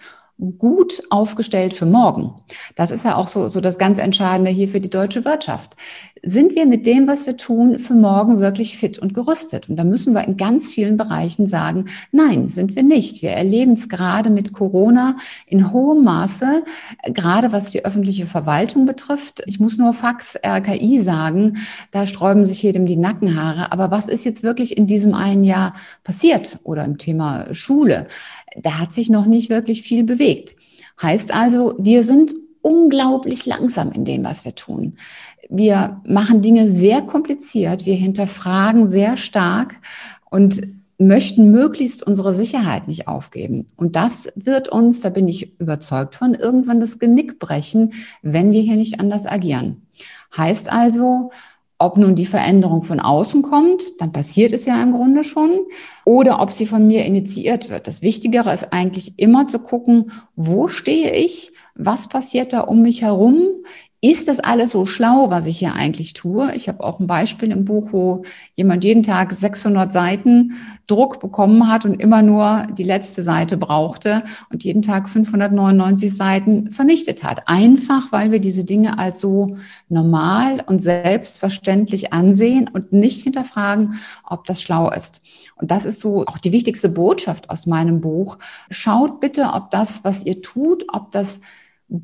gut 0.57 1.01
aufgestellt 1.09 1.73
für 1.73 1.85
morgen. 1.85 2.35
Das 2.75 2.91
ist 2.91 3.05
ja 3.05 3.15
auch 3.15 3.29
so, 3.29 3.47
so 3.47 3.61
das 3.61 3.77
ganz 3.77 3.99
Entscheidende 3.99 4.51
hier 4.51 4.67
für 4.67 4.81
die 4.81 4.89
deutsche 4.89 5.23
Wirtschaft. 5.23 5.75
Sind 6.27 6.55
wir 6.55 6.65
mit 6.65 6.85
dem, 6.85 7.07
was 7.07 7.25
wir 7.25 7.37
tun, 7.37 7.79
für 7.79 7.93
morgen 7.93 8.39
wirklich 8.39 8.77
fit 8.77 8.99
und 8.99 9.13
gerüstet? 9.13 9.69
Und 9.69 9.77
da 9.77 9.83
müssen 9.83 10.13
wir 10.13 10.25
in 10.25 10.37
ganz 10.37 10.73
vielen 10.73 10.97
Bereichen 10.97 11.47
sagen, 11.47 11.85
nein, 12.11 12.49
sind 12.49 12.75
wir 12.75 12.83
nicht. 12.83 13.21
Wir 13.21 13.31
erleben 13.31 13.73
es 13.73 13.87
gerade 13.87 14.29
mit 14.29 14.51
Corona 14.51 15.17
in 15.45 15.71
hohem 15.71 16.03
Maße, 16.03 16.63
gerade 17.13 17.51
was 17.51 17.69
die 17.69 17.85
öffentliche 17.85 18.25
Verwaltung 18.25 18.85
betrifft. 18.85 19.43
Ich 19.45 19.59
muss 19.59 19.77
nur 19.77 19.93
Fax, 19.93 20.35
RKI 20.43 20.99
sagen, 20.99 21.57
da 21.91 22.07
sträuben 22.07 22.45
sich 22.45 22.61
jedem 22.63 22.85
die 22.85 22.97
Nackenhaare. 22.97 23.71
Aber 23.71 23.91
was 23.91 24.09
ist 24.09 24.25
jetzt 24.25 24.43
wirklich 24.43 24.77
in 24.77 24.87
diesem 24.87 25.13
einen 25.13 25.43
Jahr 25.43 25.75
passiert 26.03 26.59
oder 26.63 26.83
im 26.83 26.97
Thema 26.97 27.53
Schule? 27.53 28.07
da 28.55 28.79
hat 28.79 28.91
sich 28.91 29.09
noch 29.09 29.25
nicht 29.25 29.49
wirklich 29.49 29.81
viel 29.81 30.03
bewegt. 30.03 30.55
Heißt 31.01 31.33
also, 31.33 31.75
wir 31.77 32.03
sind 32.03 32.33
unglaublich 32.65 33.45
langsam 33.45 33.91
in 33.91 34.05
dem, 34.05 34.23
was 34.25 34.43
wir 34.43 34.55
tun. 34.55 34.97
Wir 35.49 36.01
machen 36.03 36.41
Dinge 36.41 36.67
sehr 36.67 37.03
kompliziert, 37.03 37.85
wir 37.85 37.93
hinterfragen 37.93 38.87
sehr 38.87 39.17
stark 39.17 39.75
und 40.31 40.61
möchten 40.97 41.51
möglichst 41.51 42.01
unsere 42.01 42.33
Sicherheit 42.33 42.87
nicht 42.87 43.07
aufgeben. 43.07 43.67
Und 43.75 43.95
das 43.95 44.29
wird 44.33 44.67
uns, 44.67 45.01
da 45.01 45.09
bin 45.09 45.27
ich 45.27 45.59
überzeugt 45.59 46.15
von, 46.15 46.33
irgendwann 46.33 46.79
das 46.79 46.97
Genick 46.97 47.37
brechen, 47.37 47.93
wenn 48.23 48.51
wir 48.51 48.61
hier 48.61 48.77
nicht 48.77 48.99
anders 48.99 49.27
agieren. 49.27 49.85
Heißt 50.35 50.71
also, 50.71 51.29
ob 51.77 51.97
nun 51.97 52.15
die 52.15 52.25
Veränderung 52.25 52.83
von 52.83 52.99
außen 52.99 53.41
kommt, 53.41 53.83
dann 53.99 54.11
passiert 54.11 54.53
es 54.53 54.65
ja 54.65 54.81
im 54.81 54.93
Grunde 54.93 55.23
schon, 55.23 55.51
oder 56.05 56.41
ob 56.41 56.51
sie 56.51 56.65
von 56.65 56.87
mir 56.87 57.05
initiiert 57.05 57.69
wird. 57.69 57.87
Das 57.87 58.01
Wichtigere 58.01 58.53
ist 58.53 58.71
eigentlich 58.71 59.19
immer 59.19 59.47
zu 59.47 59.59
gucken, 59.59 60.11
wo 60.35 60.67
stehe 60.69 61.11
ich, 61.13 61.51
was 61.75 62.07
passiert 62.07 62.53
da 62.53 62.61
um 62.61 62.81
mich 62.81 63.01
herum, 63.01 63.41
ist 64.11 64.27
das 64.27 64.39
alles 64.39 64.71
so 64.71 64.85
schlau, 64.85 65.29
was 65.29 65.47
ich 65.47 65.57
hier 65.57 65.73
eigentlich 65.73 66.13
tue? 66.13 66.53
Ich 66.55 66.67
habe 66.67 66.83
auch 66.83 66.99
ein 66.99 67.07
Beispiel 67.07 67.51
im 67.51 67.65
Buch, 67.65 67.91
wo 67.91 68.23
jemand 68.55 68.83
jeden 68.83 69.03
Tag 69.03 69.31
600 69.31 69.91
Seiten 69.91 70.53
Druck 70.85 71.19
bekommen 71.19 71.71
hat 71.71 71.85
und 71.85 71.99
immer 71.99 72.21
nur 72.21 72.67
die 72.77 72.83
letzte 72.83 73.23
Seite 73.23 73.57
brauchte 73.57 74.23
und 74.51 74.63
jeden 74.63 74.83
Tag 74.83 75.09
599 75.09 76.15
Seiten 76.15 76.69
vernichtet 76.69 77.23
hat. 77.23 77.47
Einfach, 77.47 78.11
weil 78.11 78.31
wir 78.31 78.39
diese 78.39 78.63
Dinge 78.63 78.99
als 78.99 79.21
so 79.21 79.57
normal 79.89 80.63
und 80.67 80.79
selbstverständlich 80.79 82.13
ansehen 82.13 82.69
und 82.71 82.93
nicht 82.93 83.23
hinterfragen, 83.23 83.95
ob 84.23 84.45
das 84.45 84.61
schlau 84.61 84.91
ist. 84.91 85.21
Und 85.55 85.71
das 85.71 85.85
ist 85.85 85.99
so 85.99 86.25
auch 86.27 86.37
die 86.37 86.51
wichtigste 86.51 86.89
Botschaft 86.89 87.49
aus 87.49 87.65
meinem 87.65 88.01
Buch. 88.01 88.37
Schaut 88.69 89.19
bitte, 89.19 89.51
ob 89.53 89.71
das, 89.71 90.03
was 90.03 90.23
ihr 90.23 90.43
tut, 90.43 90.85
ob 90.93 91.09
das 91.11 91.39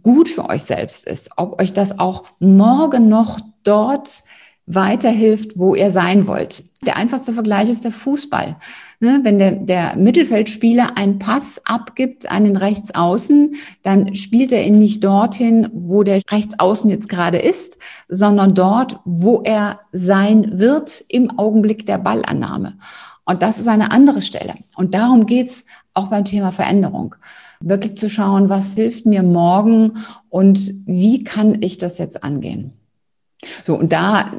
gut 0.04 0.30
für 0.30 0.50
euch 0.50 0.64
selbst 0.64 1.08
ist, 1.08 1.32
ob 1.38 1.62
euch 1.62 1.74
das 1.74 2.00
auch 2.00 2.24
morgen 2.40 3.10
noch 3.10 3.40
dort 3.64 4.24
weiterhilft, 4.68 5.58
wo 5.58 5.76
ihr 5.76 5.92
sein 5.92 6.28
wollt. 6.28 6.64
Der 6.86 6.96
einfachste 6.96 7.34
Vergleich 7.34 7.70
ist 7.70 7.84
der 7.84 7.92
Fußball. 7.92 8.58
Ne, 9.00 9.20
wenn 9.24 9.40
der, 9.40 9.52
der 9.54 9.96
Mittelfeldspieler 9.96 10.96
einen 10.96 11.18
Pass 11.18 11.60
abgibt 11.66 12.32
an 12.32 12.44
den 12.44 12.56
Rechtsaußen, 12.56 13.56
dann 13.82 14.14
spielt 14.16 14.52
er 14.52 14.64
ihn 14.64 14.78
nicht 14.78 15.04
dorthin, 15.04 15.70
wo 15.74 16.04
der 16.04 16.22
Rechtsaußen 16.30 16.90
jetzt 16.90 17.10
gerade 17.10 17.40
ist, 17.40 17.80
sondern 18.10 18.54
dort, 18.54 19.00
wo 19.04 19.42
er 19.42 19.80
sein 19.92 20.60
wird 20.60 21.04
im 21.08 21.38
Augenblick 21.40 21.88
der 21.88 21.98
Ballannahme. 21.98 22.78
Und 23.26 23.42
das 23.42 23.60
ist 23.60 23.68
eine 23.68 23.92
andere 23.92 24.22
Stelle. 24.22 24.54
Und 24.76 24.94
darum 24.94 25.26
geht's 25.26 25.66
auch 25.94 26.08
beim 26.08 26.26
Thema 26.26 26.52
Veränderung 26.52 27.16
wirklich 27.62 27.98
zu 27.98 28.10
schauen, 28.10 28.50
was 28.50 28.74
hilft 28.74 29.06
mir 29.06 29.24
morgen 29.24 29.94
und 30.30 30.74
wie 30.86 31.24
kann 31.24 31.62
ich 31.62 31.78
das 31.78 31.98
jetzt 31.98 32.24
angehen. 32.24 32.74
So, 33.66 33.76
und 33.76 33.92
da 33.92 34.32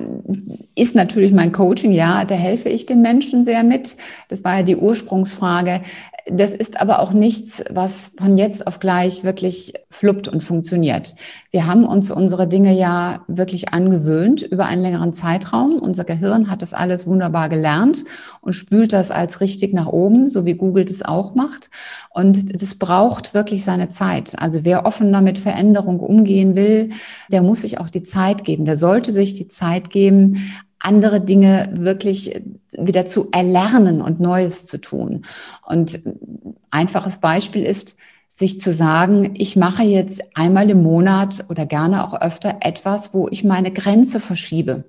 ist 0.77 0.95
natürlich 0.95 1.33
mein 1.33 1.51
Coaching, 1.53 1.93
ja, 1.93 2.25
da 2.25 2.35
helfe 2.35 2.69
ich 2.69 2.87
den 2.87 3.03
Menschen 3.03 3.45
sehr 3.45 3.65
mit. 3.65 3.97
Das 4.29 4.45
war 4.45 4.59
ja 4.59 4.63
die 4.63 4.77
Ursprungsfrage. 4.77 5.81
Das 6.27 6.55
ist 6.55 6.81
aber 6.81 7.01
auch 7.01 7.13
nichts, 7.13 7.65
was 7.71 8.13
von 8.17 8.37
jetzt 8.37 8.67
auf 8.67 8.79
gleich 8.79 9.25
wirklich 9.25 9.75
fluppt 9.91 10.29
und 10.29 10.43
funktioniert. 10.43 11.17
Wir 11.51 11.67
haben 11.67 11.85
uns 11.85 12.13
unsere 12.13 12.47
Dinge 12.47 12.73
ja 12.73 13.25
wirklich 13.27 13.73
angewöhnt 13.73 14.43
über 14.43 14.67
einen 14.67 14.83
längeren 14.83 15.13
Zeitraum. 15.13 15.79
Unser 15.81 16.05
Gehirn 16.05 16.49
hat 16.49 16.63
das 16.63 16.75
alles 16.75 17.07
wunderbar 17.07 17.49
gelernt 17.49 18.05
und 18.41 18.53
spült 18.53 18.93
das 18.93 19.11
als 19.11 19.41
richtig 19.41 19.73
nach 19.75 19.89
oben, 19.89 20.29
so 20.29 20.45
wie 20.45 20.55
Google 20.55 20.85
das 20.85 21.03
auch 21.03 21.35
macht. 21.35 21.71
Und 22.11 22.63
das 22.63 22.77
braucht 22.77 23.35
wirklich 23.35 23.65
seine 23.65 23.89
Zeit. 23.89 24.39
Also 24.39 24.65
wer 24.65 24.87
offener 24.87 25.23
mit 25.23 25.39
Veränderung 25.39 25.99
umgehen 25.99 26.55
will, 26.55 26.91
der 27.31 27.43
muss 27.43 27.63
sich 27.63 27.81
auch 27.81 27.91
die 27.91 28.05
Zeit 28.05 28.45
geben. 28.45 28.65
Der 28.65 28.77
sollte 28.77 29.11
sich 29.11 29.33
die 29.33 29.49
Zeit 29.49 29.91
geben, 29.91 30.53
andere 30.83 31.21
Dinge 31.21 31.71
wirklich 31.73 32.43
wieder 32.73 33.07
zu 33.07 33.29
erlernen 33.33 34.03
und 34.03 34.21
Neues 34.21 34.67
zu 34.67 34.81
tun. 34.81 35.25
Und 35.67 36.01
einfaches 36.71 37.19
Beispiel 37.19 37.65
ist, 37.65 37.97
sich 38.35 38.59
zu 38.61 38.73
sagen, 38.73 39.35
ich 39.35 39.57
mache 39.57 39.83
jetzt 39.83 40.23
einmal 40.35 40.71
im 40.71 40.83
Monat 40.83 41.45
oder 41.51 41.67
gerne 41.67 42.03
auch 42.03 42.19
öfter 42.19 42.57
etwas, 42.61 43.13
wo 43.13 43.29
ich 43.29 43.45
meine 43.45 43.71
Grenze 43.71 44.21
verschiebe. 44.21 44.85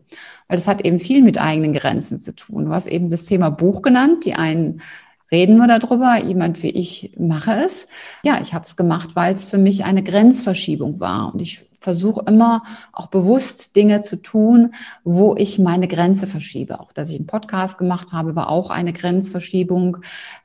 Weil 0.47 0.58
das 0.58 0.67
hat 0.67 0.86
eben 0.86 0.97
viel 0.97 1.21
mit 1.21 1.38
eigenen 1.38 1.73
Grenzen 1.73 2.17
zu 2.17 2.34
tun. 2.34 2.65
Du 2.65 2.71
hast 2.71 2.88
eben 2.88 3.10
das 3.10 3.25
Thema 3.25 3.49
Buch 3.49 3.82
genannt. 3.82 4.23
Die 4.23 4.36
einen 4.36 4.82
reden 5.29 5.58
wir 5.58 5.67
darüber, 5.67 6.23
jemand 6.23 6.63
wie 6.63 6.69
ich 6.69 7.15
mache 7.19 7.65
es. 7.65 7.86
Ja, 8.23 8.39
ich 8.41 8.53
habe 8.53 8.65
es 8.65 8.77
gemacht, 8.77 9.10
weil 9.15 9.34
es 9.34 9.49
für 9.49 9.58
mich 9.58 9.84
eine 9.84 10.03
Grenzverschiebung 10.03 11.01
war. 11.01 11.34
Und 11.34 11.41
ich 11.41 11.65
versuche 11.84 12.24
immer 12.28 12.63
auch 12.93 13.08
bewusst 13.08 13.76
Dinge 13.76 14.02
zu 14.02 14.15
tun, 14.15 14.74
wo 15.04 15.36
ich 15.36 15.60
meine 15.60 15.88
Grenze 15.89 16.28
verschiebe. 16.28 16.80
Auch 16.80 16.93
dass 16.93 17.10
ich 17.10 17.17
einen 17.17 17.28
Podcast 17.28 17.78
gemacht 17.78 18.13
habe, 18.13 18.36
war 18.36 18.50
auch 18.50 18.69
eine 18.69 18.93
Grenzverschiebung. 18.93 19.98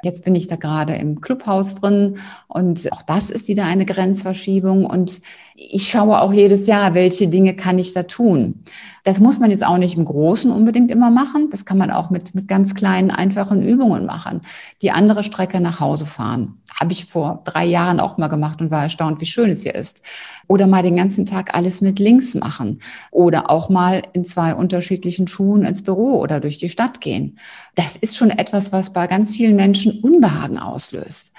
Jetzt 0.02 0.24
bin 0.24 0.34
ich 0.34 0.48
da 0.48 0.56
gerade 0.56 0.96
im 0.96 1.20
Clubhaus 1.20 1.76
drin 1.76 2.18
und 2.48 2.92
auch 2.92 3.02
das 3.02 3.30
ist 3.30 3.46
wieder 3.46 3.64
eine 3.66 3.86
Grenzverschiebung. 3.86 4.84
Und 4.84 5.22
ich 5.54 5.88
schaue 5.88 6.20
auch 6.20 6.32
jedes 6.32 6.66
Jahr, 6.66 6.94
welche 6.94 7.28
Dinge 7.28 7.54
kann 7.54 7.78
ich 7.78 7.92
da 7.92 8.02
tun. 8.02 8.64
Das 9.04 9.20
muss 9.20 9.38
man 9.38 9.50
jetzt 9.50 9.64
auch 9.64 9.78
nicht 9.78 9.96
im 9.96 10.04
Großen 10.04 10.50
unbedingt 10.50 10.90
immer 10.90 11.10
machen. 11.10 11.48
Das 11.50 11.64
kann 11.64 11.78
man 11.78 11.90
auch 11.90 12.10
mit, 12.10 12.34
mit 12.34 12.46
ganz 12.46 12.74
kleinen, 12.74 13.10
einfachen 13.10 13.62
Übungen 13.62 14.06
machen. 14.06 14.42
Die 14.82 14.90
andere 14.90 15.22
Strecke 15.24 15.60
nach 15.60 15.80
Hause 15.80 16.04
fahren. 16.04 16.58
Habe 16.78 16.92
ich 16.92 17.06
vor 17.06 17.42
drei 17.44 17.64
Jahren 17.64 18.00
auch 18.00 18.18
mal 18.18 18.28
gemacht 18.28 18.60
und 18.60 18.70
war 18.70 18.82
erstaunt, 18.82 19.20
wie 19.20 19.26
schön 19.26 19.50
es 19.50 19.62
hier 19.62 19.74
ist. 19.74 20.02
Oder 20.46 20.66
mal 20.66 20.82
den 20.82 20.96
ganzen 20.96 21.26
Tag 21.28 21.54
alles 21.54 21.80
mit 21.80 21.98
links 21.98 22.34
machen. 22.34 22.80
Oder 23.10 23.50
auch 23.50 23.68
mal 23.68 24.02
in 24.12 24.24
zwei 24.24 24.54
unterschiedlichen 24.54 25.28
Schuhen 25.28 25.64
ins 25.64 25.82
Büro 25.82 26.20
oder 26.20 26.40
durch 26.40 26.58
die 26.58 26.68
Stadt 26.68 27.00
gehen. 27.00 27.38
Das 27.74 27.96
ist 27.96 28.16
schon 28.16 28.30
etwas, 28.30 28.72
was 28.72 28.92
bei 28.92 29.06
ganz 29.06 29.34
vielen 29.34 29.56
Menschen 29.56 30.00
Unbehagen 30.00 30.58
auslöst. 30.58 31.32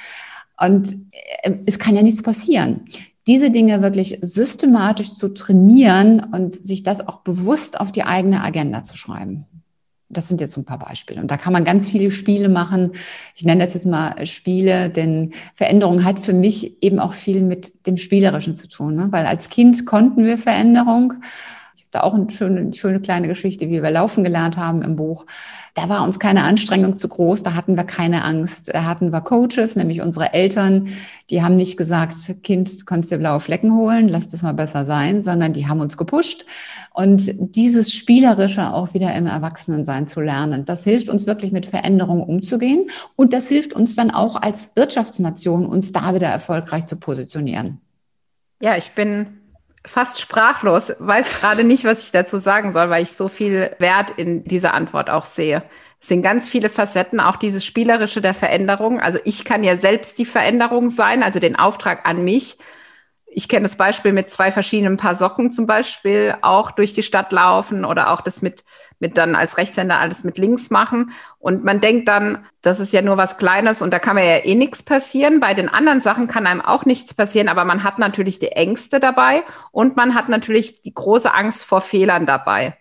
Und 0.58 0.96
äh, 1.44 1.54
es 1.66 1.80
kann 1.80 1.96
ja 1.96 2.04
nichts 2.04 2.24
passieren 2.24 2.86
diese 3.30 3.52
Dinge 3.52 3.84
wirklich 3.84 4.18
systematisch 4.22 5.14
zu 5.14 5.30
trainieren 5.36 6.20
und 6.34 6.66
sich 6.66 6.82
das 6.82 7.08
auch 7.08 7.18
bewusst 7.18 7.80
auf 7.80 7.92
die 7.92 8.04
eigene 8.04 8.42
Agenda 8.42 8.84
zu 8.84 8.98
schreiben. 8.98 9.46
Das 10.10 10.28
sind 10.28 10.42
jetzt 10.42 10.54
so 10.54 10.62
ein 10.62 10.66
paar 10.66 10.80
Beispiele. 10.80 11.22
Und 11.22 11.30
da 11.30 11.38
kann 11.38 11.54
man 11.54 11.64
ganz 11.64 11.90
viele 11.90 12.10
Spiele 12.12 12.50
machen. 12.50 12.94
Ich 13.36 13.46
nenne 13.46 13.64
das 13.64 13.76
jetzt 13.76 13.86
mal 13.86 14.26
Spiele, 14.26 14.90
denn 14.90 15.34
Veränderung 15.54 16.04
hat 16.04 16.20
für 16.20 16.34
mich 16.34 16.82
eben 16.84 17.00
auch 17.00 17.14
viel 17.14 17.42
mit 17.42 17.86
dem 17.86 17.98
Spielerischen 17.98 18.56
zu 18.56 18.68
tun. 18.68 18.96
Ne? 18.96 19.08
Weil 19.12 19.26
als 19.26 19.50
Kind 19.50 19.86
konnten 19.86 20.26
wir 20.26 20.38
Veränderung. 20.38 21.14
Da 21.92 22.02
auch 22.02 22.14
eine 22.14 22.30
schöne, 22.30 22.72
schöne 22.74 23.00
kleine 23.00 23.28
Geschichte, 23.28 23.70
wie 23.70 23.82
wir 23.82 23.90
laufen 23.90 24.24
gelernt 24.24 24.58
haben 24.58 24.82
im 24.84 24.96
Buch. 24.96 25.26
Da 25.74 25.90
war 25.90 26.04
uns 26.04 26.20
keine 26.20 26.44
Anstrengung 26.44 26.98
zu 26.98 27.08
groß, 27.08 27.42
da 27.42 27.56
hatten 27.56 27.78
wir 27.78 27.84
keine 27.84 28.24
Angst. 28.24 28.72
Da 28.74 28.84
hatten 28.86 29.12
wir 29.12 29.22
Coaches, 29.22 29.76
nämlich 29.76 30.02
unsere 30.02 30.34
Eltern, 30.34 30.90
die 31.30 31.42
haben 31.42 31.56
nicht 31.56 31.78
gesagt, 31.78 32.16
Kind, 32.44 32.82
du 32.82 32.86
kannst 32.86 33.12
dir 33.12 33.18
blaue 33.18 33.40
Flecken 33.40 33.74
holen, 33.76 34.08
lass 34.08 34.28
das 34.30 34.44
mal 34.44 34.54
besser 34.54 34.86
sein, 34.86 35.22
sondern 35.22 35.54
die 35.54 35.68
haben 35.68 35.80
uns 35.80 35.98
gepusht. 35.98 36.46
Und 36.94 37.34
dieses 37.38 37.94
Spielerische 37.94 38.74
auch 38.74 38.94
wieder 38.94 39.16
im 39.16 39.26
Erwachsenensein 39.26 40.08
zu 40.08 40.22
lernen, 40.22 40.66
das 40.66 40.84
hilft 40.84 41.10
uns 41.10 41.26
wirklich 41.28 41.52
mit 41.52 41.66
Veränderungen 41.66 42.24
umzugehen. 42.24 42.90
Und 43.16 43.34
das 43.34 43.48
hilft 43.48 43.74
uns 43.74 43.96
dann 43.96 44.12
auch 44.12 44.36
als 44.36 44.76
Wirtschaftsnation, 44.76 45.66
uns 45.66 45.92
da 45.92 46.14
wieder 46.14 46.28
erfolgreich 46.28 46.86
zu 46.86 46.98
positionieren. 46.98 47.80
Ja, 48.62 48.76
ich 48.76 48.92
bin 48.92 49.39
fast 49.86 50.20
sprachlos, 50.20 50.94
weiß 51.00 51.40
gerade 51.40 51.64
nicht, 51.64 51.86
was 51.86 52.04
ich 52.04 52.12
dazu 52.12 52.38
sagen 52.38 52.72
soll, 52.72 52.90
weil 52.90 53.04
ich 53.04 53.14
so 53.14 53.28
viel 53.28 53.72
Wert 53.80 54.12
in 54.18 54.44
dieser 54.44 54.74
Antwort 54.74 55.10
auch 55.10 55.26
sehe. 55.26 55.64
Es 56.02 56.08
sind 56.08 56.22
ganz 56.22 56.48
viele 56.50 56.70
Facetten, 56.70 57.20
auch 57.20 57.36
dieses 57.36 57.66
Spielerische 57.66 58.22
der 58.22 58.34
Veränderung. 58.34 59.00
Also 59.00 59.20
ich 59.26 59.46
kann 59.46 59.64
ja 59.64 59.78
selbst 59.78 60.18
die 60.18 60.26
Veränderung 60.26 60.90
sein, 60.90 61.24
also 61.24 61.40
den 61.40 61.58
Auftrag 61.58 62.08
an 62.08 62.24
mich, 62.24 62.58
ich 63.32 63.48
kenne 63.48 63.64
das 63.64 63.76
Beispiel 63.76 64.12
mit 64.12 64.30
zwei 64.30 64.52
verschiedenen 64.52 64.98
Paar 64.98 65.16
Socken 65.16 65.52
zum 65.52 65.68
Beispiel 65.68 66.36
auch 66.42 66.72
durch 66.72 66.94
die 66.94 67.04
Stadt 67.04 67.32
laufen 67.32 67.86
oder 67.86 68.12
auch 68.12 68.22
das 68.22 68.42
mit, 68.42 68.64
mit 69.00 69.18
dann 69.18 69.36
als 69.36 69.58
Rechtshänder 69.58 70.00
alles 70.00 70.24
mit 70.24 70.38
links 70.38 70.70
machen. 70.70 71.12
Und 71.40 71.64
man 71.64 71.82
denkt 71.82 72.08
dann, 72.08 72.46
das 72.62 72.80
ist 72.80 72.94
ja 72.94 73.02
nur 73.02 73.18
was 73.18 73.38
Kleines 73.38 73.82
und 73.82 73.92
da 73.92 74.00
kann 74.00 74.16
mir 74.16 74.26
ja 74.26 74.46
eh 74.46 74.56
nichts 74.56 74.84
passieren. 74.84 75.40
Bei 75.40 75.54
den 75.54 75.70
anderen 75.70 76.02
Sachen 76.02 76.28
kann 76.28 76.46
einem 76.46 76.62
auch 76.62 76.86
nichts 76.86 77.14
passieren, 77.14 77.50
aber 77.50 77.66
man 77.66 77.84
hat 77.84 78.00
natürlich 78.00 78.40
die 78.40 78.52
Ängste 78.52 79.00
dabei 79.00 79.44
und 79.72 79.96
man 79.96 80.16
hat 80.16 80.30
natürlich 80.30 80.82
die 80.82 80.94
große 80.94 81.34
Angst 81.34 81.64
vor 81.64 81.82
Fehlern 81.82 82.26
dabei. 82.26 82.76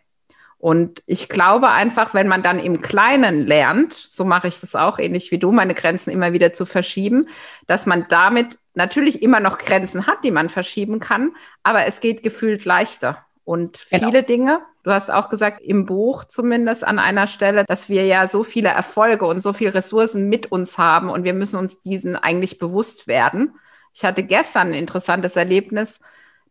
Und 0.60 1.04
ich 1.06 1.28
glaube 1.28 1.68
einfach, 1.70 2.14
wenn 2.14 2.26
man 2.26 2.42
dann 2.42 2.58
im 2.58 2.82
Kleinen 2.82 3.46
lernt, 3.46 3.92
so 3.92 4.24
mache 4.24 4.48
ich 4.48 4.58
das 4.58 4.74
auch 4.74 4.98
ähnlich 4.98 5.30
wie 5.30 5.38
du, 5.38 5.52
meine 5.52 5.72
Grenzen 5.72 6.10
immer 6.10 6.32
wieder 6.32 6.52
zu 6.52 6.66
verschieben, 6.66 7.28
dass 7.68 7.86
man 7.86 8.06
damit 8.08 8.58
natürlich 8.74 9.22
immer 9.22 9.38
noch 9.38 9.58
Grenzen 9.58 10.08
hat, 10.08 10.24
die 10.24 10.32
man 10.32 10.48
verschieben 10.48 10.98
kann, 10.98 11.30
aber 11.62 11.86
es 11.86 12.00
geht 12.00 12.24
gefühlt 12.24 12.64
leichter. 12.64 13.24
Und 13.44 13.86
genau. 13.88 14.06
viele 14.06 14.24
genau. 14.24 14.26
Dinge, 14.26 14.60
du 14.88 14.94
hast 14.94 15.10
auch 15.10 15.28
gesagt, 15.28 15.60
im 15.60 15.86
Buch 15.86 16.24
zumindest 16.24 16.84
an 16.84 16.98
einer 16.98 17.26
Stelle, 17.26 17.64
dass 17.64 17.88
wir 17.88 18.04
ja 18.06 18.26
so 18.28 18.44
viele 18.44 18.70
Erfolge 18.70 19.26
und 19.26 19.40
so 19.40 19.52
viele 19.52 19.74
Ressourcen 19.74 20.28
mit 20.28 20.50
uns 20.50 20.78
haben 20.78 21.10
und 21.10 21.24
wir 21.24 21.34
müssen 21.34 21.58
uns 21.58 21.80
diesen 21.82 22.16
eigentlich 22.16 22.58
bewusst 22.58 23.06
werden. 23.06 23.54
Ich 23.94 24.04
hatte 24.04 24.22
gestern 24.22 24.68
ein 24.68 24.74
interessantes 24.74 25.36
Erlebnis 25.36 26.00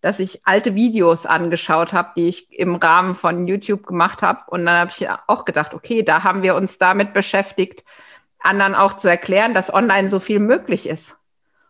dass 0.01 0.19
ich 0.19 0.45
alte 0.45 0.75
Videos 0.75 1.25
angeschaut 1.25 1.93
habe, 1.93 2.11
die 2.15 2.27
ich 2.27 2.57
im 2.57 2.75
Rahmen 2.75 3.15
von 3.15 3.47
YouTube 3.47 3.85
gemacht 3.85 4.21
habe. 4.21 4.41
Und 4.47 4.65
dann 4.65 4.77
habe 4.77 4.91
ich 4.91 5.07
auch 5.27 5.45
gedacht, 5.45 5.73
okay, 5.73 6.03
da 6.03 6.23
haben 6.23 6.43
wir 6.43 6.55
uns 6.55 6.77
damit 6.77 7.13
beschäftigt, 7.13 7.83
anderen 8.39 8.75
auch 8.75 8.93
zu 8.93 9.07
erklären, 9.09 9.53
dass 9.53 9.73
online 9.73 10.09
so 10.09 10.19
viel 10.19 10.39
möglich 10.39 10.87
ist. 10.87 11.17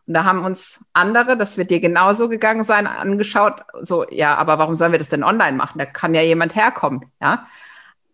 Und 0.08 0.14
da 0.14 0.24
haben 0.24 0.46
uns 0.46 0.80
andere, 0.94 1.38
das 1.38 1.58
wird 1.58 1.70
dir 1.70 1.82
genauso 1.82 2.30
gegangen 2.30 2.64
sein, 2.64 2.88
angeschaut, 2.88 3.62
so, 3.82 4.06
ja, 4.10 4.36
aber 4.36 4.58
warum 4.58 4.76
sollen 4.76 4.94
wir 4.94 5.00
das 5.00 5.10
denn 5.10 5.24
online 5.24 5.58
machen? 5.58 5.80
Da 5.80 5.86
kann 5.86 6.16
ja 6.16 6.22
jemand 6.22 6.56
herkommen, 6.56 7.12
ja. 7.22 7.46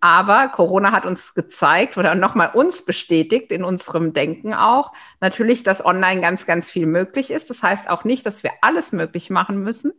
Aber 0.02 0.50
Corona 0.50 0.92
hat 0.92 1.06
uns 1.06 1.34
gezeigt 1.34 1.98
oder 1.98 2.14
nochmal 2.14 2.52
uns 2.54 2.84
bestätigt 2.84 3.54
in 3.54 3.64
unserem 3.64 4.12
Denken 4.12 4.54
auch, 4.54 4.92
natürlich, 5.22 5.64
dass 5.64 5.86
online 5.86 6.20
ganz, 6.20 6.46
ganz 6.46 6.70
viel 6.70 6.88
möglich 6.88 7.32
ist. 7.32 7.50
Das 7.50 7.64
heißt 7.64 7.90
auch 7.90 8.04
nicht, 8.04 8.26
dass 8.26 8.44
wir 8.44 8.52
alles 8.60 8.92
möglich 8.92 9.30
machen 9.30 9.60
müssen. 9.60 9.94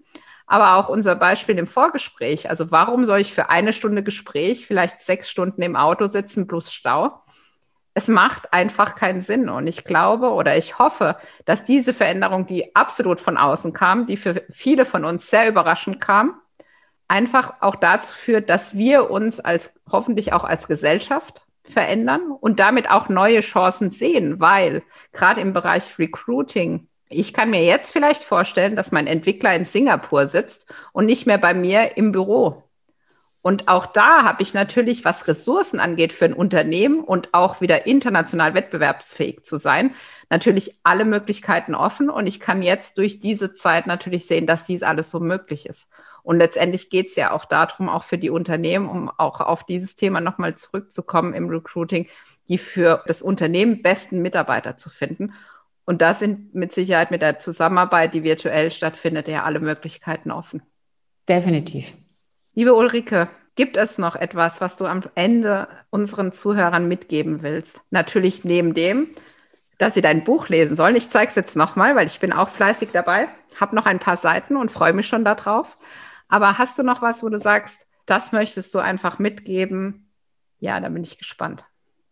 Aber 0.47 0.75
auch 0.77 0.91
unser 0.91 1.15
Beispiel 1.15 1.57
im 1.57 1.67
Vorgespräch. 1.67 2.51
Also 2.51 2.71
warum 2.71 3.07
soll 3.07 3.21
ich 3.21 3.33
für 3.33 3.49
eine 3.49 3.73
Stunde 3.73 4.03
Gespräch 4.03 4.67
vielleicht 4.67 5.01
sechs 5.01 5.31
Stunden 5.31 5.63
im 5.63 5.75
Auto 5.75 6.07
sitzen 6.07 6.47
plus 6.47 6.71
Stau? 6.71 7.24
Es 7.95 8.09
macht 8.09 8.53
einfach 8.53 8.97
keinen 8.97 9.21
Sinn. 9.21 9.49
Und 9.49 9.67
ich 9.67 9.85
glaube 9.85 10.31
oder 10.31 10.57
ich 10.57 10.79
hoffe, 10.79 11.17
dass 11.45 11.65
diese 11.65 11.95
Veränderung, 11.95 12.47
die 12.47 12.75
absolut 12.75 13.21
von 13.21 13.37
außen 13.37 13.73
kam, 13.73 14.07
die 14.07 14.17
für 14.17 14.45
viele 14.51 14.85
von 14.85 15.05
uns 15.05 15.31
sehr 15.31 15.49
überraschend 15.49 16.01
kam, 16.01 16.41
einfach 17.09 17.55
auch 17.61 17.77
dazu 17.77 18.13
führt, 18.13 18.51
dass 18.51 18.77
wir 18.77 19.11
uns 19.11 19.41
als 19.41 19.75
hoffentlich 19.91 20.33
auch 20.33 20.45
als 20.45 20.67
Gesellschaft 20.67 21.43
verändern 21.69 22.31
und 22.41 22.61
damit 22.61 22.91
auch 22.91 23.09
neue 23.09 23.41
Chancen 23.41 23.91
sehen, 23.91 24.41
weil 24.41 24.83
gerade 25.13 25.41
im 25.41 25.53
Bereich 25.53 25.99
Recruiting, 25.99 26.89
ich 27.09 27.33
kann 27.33 27.51
mir 27.51 27.65
jetzt 27.65 27.93
vielleicht 27.93 28.23
vorstellen, 28.25 28.77
dass 28.77 28.93
mein 28.93 29.07
Entwickler 29.07 29.55
in 29.55 29.65
Singapur 29.65 30.27
sitzt 30.27 30.67
und 30.93 31.07
nicht 31.07 31.27
mehr 31.27 31.39
bei 31.39 31.55
mir 31.55 31.97
im 31.97 32.13
Büro. 32.13 32.64
Und 33.47 33.69
auch 33.69 33.85
da 33.85 34.25
habe 34.25 34.43
ich 34.43 34.55
natürlich, 34.55 35.05
was 35.05 35.29
Ressourcen 35.29 35.79
angeht 35.79 36.15
für 36.15 36.25
ein 36.25 36.33
Unternehmen 36.33 37.05
und 37.05 37.35
auch 37.35 37.61
wieder 37.61 37.87
international 37.87 38.55
wettbewerbsfähig 38.55 39.43
zu 39.43 39.59
sein, 39.59 39.95
natürlich 40.31 40.79
alle 40.83 41.05
Möglichkeiten 41.05 41.75
offen. 41.75 42.09
Und 42.09 42.27
ich 42.27 42.41
kann 42.41 42.63
jetzt 42.63 42.97
durch 42.97 43.21
diese 43.21 43.53
Zeit 43.53 43.87
natürlich 43.87 44.25
sehen, 44.27 44.47
dass 44.47 44.65
dies 44.65 44.83
alles 44.83 45.11
so 45.11 45.21
möglich 45.21 45.67
ist. 45.67 45.91
Und 46.23 46.39
letztendlich 46.39 46.89
geht 46.89 47.09
es 47.09 47.17
ja 47.17 47.33
auch 47.33 47.45
darum, 47.45 47.91
auch 47.91 48.05
für 48.05 48.17
die 48.17 48.31
Unternehmen, 48.31 48.89
um 48.89 49.11
auch 49.11 49.43
auf 49.43 49.67
dieses 49.67 49.95
Thema 49.95 50.23
nochmal 50.23 50.55
zurückzukommen 50.55 51.35
im 51.35 51.51
Recruiting, 51.51 52.09
die 52.49 52.57
für 52.57 53.05
das 53.07 53.21
Unternehmen 53.21 53.83
besten 53.83 54.23
Mitarbeiter 54.23 54.79
zu 54.79 54.89
finden. 54.89 55.35
Und 55.85 56.01
da 56.01 56.15
sind 56.15 56.55
mit 56.55 56.73
Sicherheit 56.73 57.11
mit 57.11 57.21
der 57.21 57.39
Zusammenarbeit, 57.41 58.15
die 58.15 58.23
virtuell 58.23 58.71
stattfindet, 58.71 59.29
ja 59.29 59.45
alle 59.45 59.61
Möglichkeiten 59.61 60.31
offen. 60.31 60.63
Definitiv. 61.29 61.93
Liebe 62.57 62.75
Ulrike, 62.75 63.29
gibt 63.57 63.77
es 63.77 63.99
noch 63.99 64.15
etwas, 64.15 64.61
was 64.61 64.77
du 64.77 64.87
am 64.87 65.03
Ende 65.17 65.67
unseren 65.91 66.31
Zuhörern 66.31 66.87
mitgeben 66.87 67.43
willst? 67.43 67.81
Natürlich 67.91 68.45
neben 68.45 68.75
dem, 68.75 69.09
dass 69.79 69.95
sie 69.95 70.03
dein 70.03 70.23
Buch 70.23 70.49
lesen 70.49 70.77
sollen. 70.77 70.95
Ich 70.95 71.11
zeige 71.11 71.31
es 71.31 71.35
jetzt 71.35 71.57
nochmal, 71.57 71.97
weil 71.97 72.07
ich 72.07 72.21
bin 72.21 72.33
auch 72.33 72.49
fleißig 72.49 72.91
dabei, 72.93 73.29
habe 73.61 73.75
noch 73.75 73.87
ein 73.87 73.99
paar 73.99 74.19
Seiten 74.19 74.57
und 74.57 74.71
freue 74.71 74.93
mich 74.93 75.09
schon 75.09 75.25
darauf. 75.25 75.79
Aber 76.29 76.57
hast 76.57 76.79
du 76.79 76.85
noch 76.85 77.03
was, 77.03 77.25
wo 77.25 77.29
du 77.29 77.41
sagst, 77.41 77.89
das 78.07 78.31
möchtest 78.31 78.73
du 78.73 78.79
einfach 78.79 79.19
mitgeben? 79.19 80.13
Ja, 80.61 80.79
da 80.79 80.89
bin 80.89 81.03
ich 81.03 81.19
gespannt. 81.19 81.65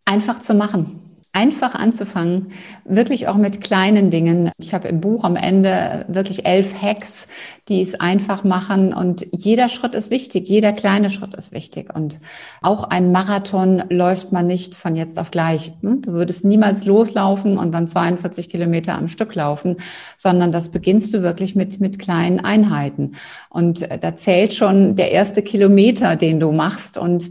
Einfach 0.05 0.41
zu 0.41 0.55
machen 0.55 1.12
einfach 1.35 1.75
anzufangen, 1.75 2.49
wirklich 2.85 3.27
auch 3.27 3.37
mit 3.37 3.63
kleinen 3.63 4.11
Dingen. 4.11 4.51
Ich 4.59 4.75
habe 4.75 4.89
im 4.89 5.01
Buch 5.01 5.25
am 5.25 5.37
Ende 5.37 6.05
wirklich 6.09 6.45
elf 6.45 6.83
Hacks, 6.83 7.27
die 7.69 7.81
es 7.81 7.99
einfach 7.99 8.45
machen 8.45 8.93
und 8.93 9.27
jeder 9.33 9.71
Schritt 9.71 9.95
ist 9.95 10.11
wichtig, 10.11 10.47
jeder 10.49 10.73
kleine 10.73 11.09
Schritt 11.09 11.35
ist 11.35 11.53
wichtig 11.53 11.95
und 11.95 12.21
auch 12.61 12.85
ein 12.85 13.13
Marathon 13.13 13.83
läuft 13.89 14.31
man 14.31 14.47
nicht 14.47 14.75
von 14.75 14.95
jetzt 14.95 15.19
auf 15.19 15.31
gleich. 15.31 15.73
Hm? 15.81 16.03
Du 16.03 16.13
würdest 16.13 16.45
niemals 16.45 16.85
loslaufen 16.85 17.57
und 17.57 17.73
dann 17.73 17.87
42 17.87 18.51
Kilometer 18.51 18.95
am 18.95 19.09
Stück 19.09 19.35
laufen, 19.35 19.77
sondern 20.19 20.53
das 20.53 20.69
beginnst 20.69 21.15
du 21.15 21.23
wirklich 21.23 21.55
mit, 21.55 21.81
mit 21.81 21.99
kleinen 21.99 22.41
Einheiten 22.41 23.13
und 23.49 23.89
da 24.03 24.17
zählt 24.17 24.53
schon 24.53 24.97
der 24.97 25.13
erste 25.13 25.41
Kilometer, 25.41 26.17
den 26.17 26.41
du 26.41 26.53
machst 26.53 26.99
und 26.99 27.31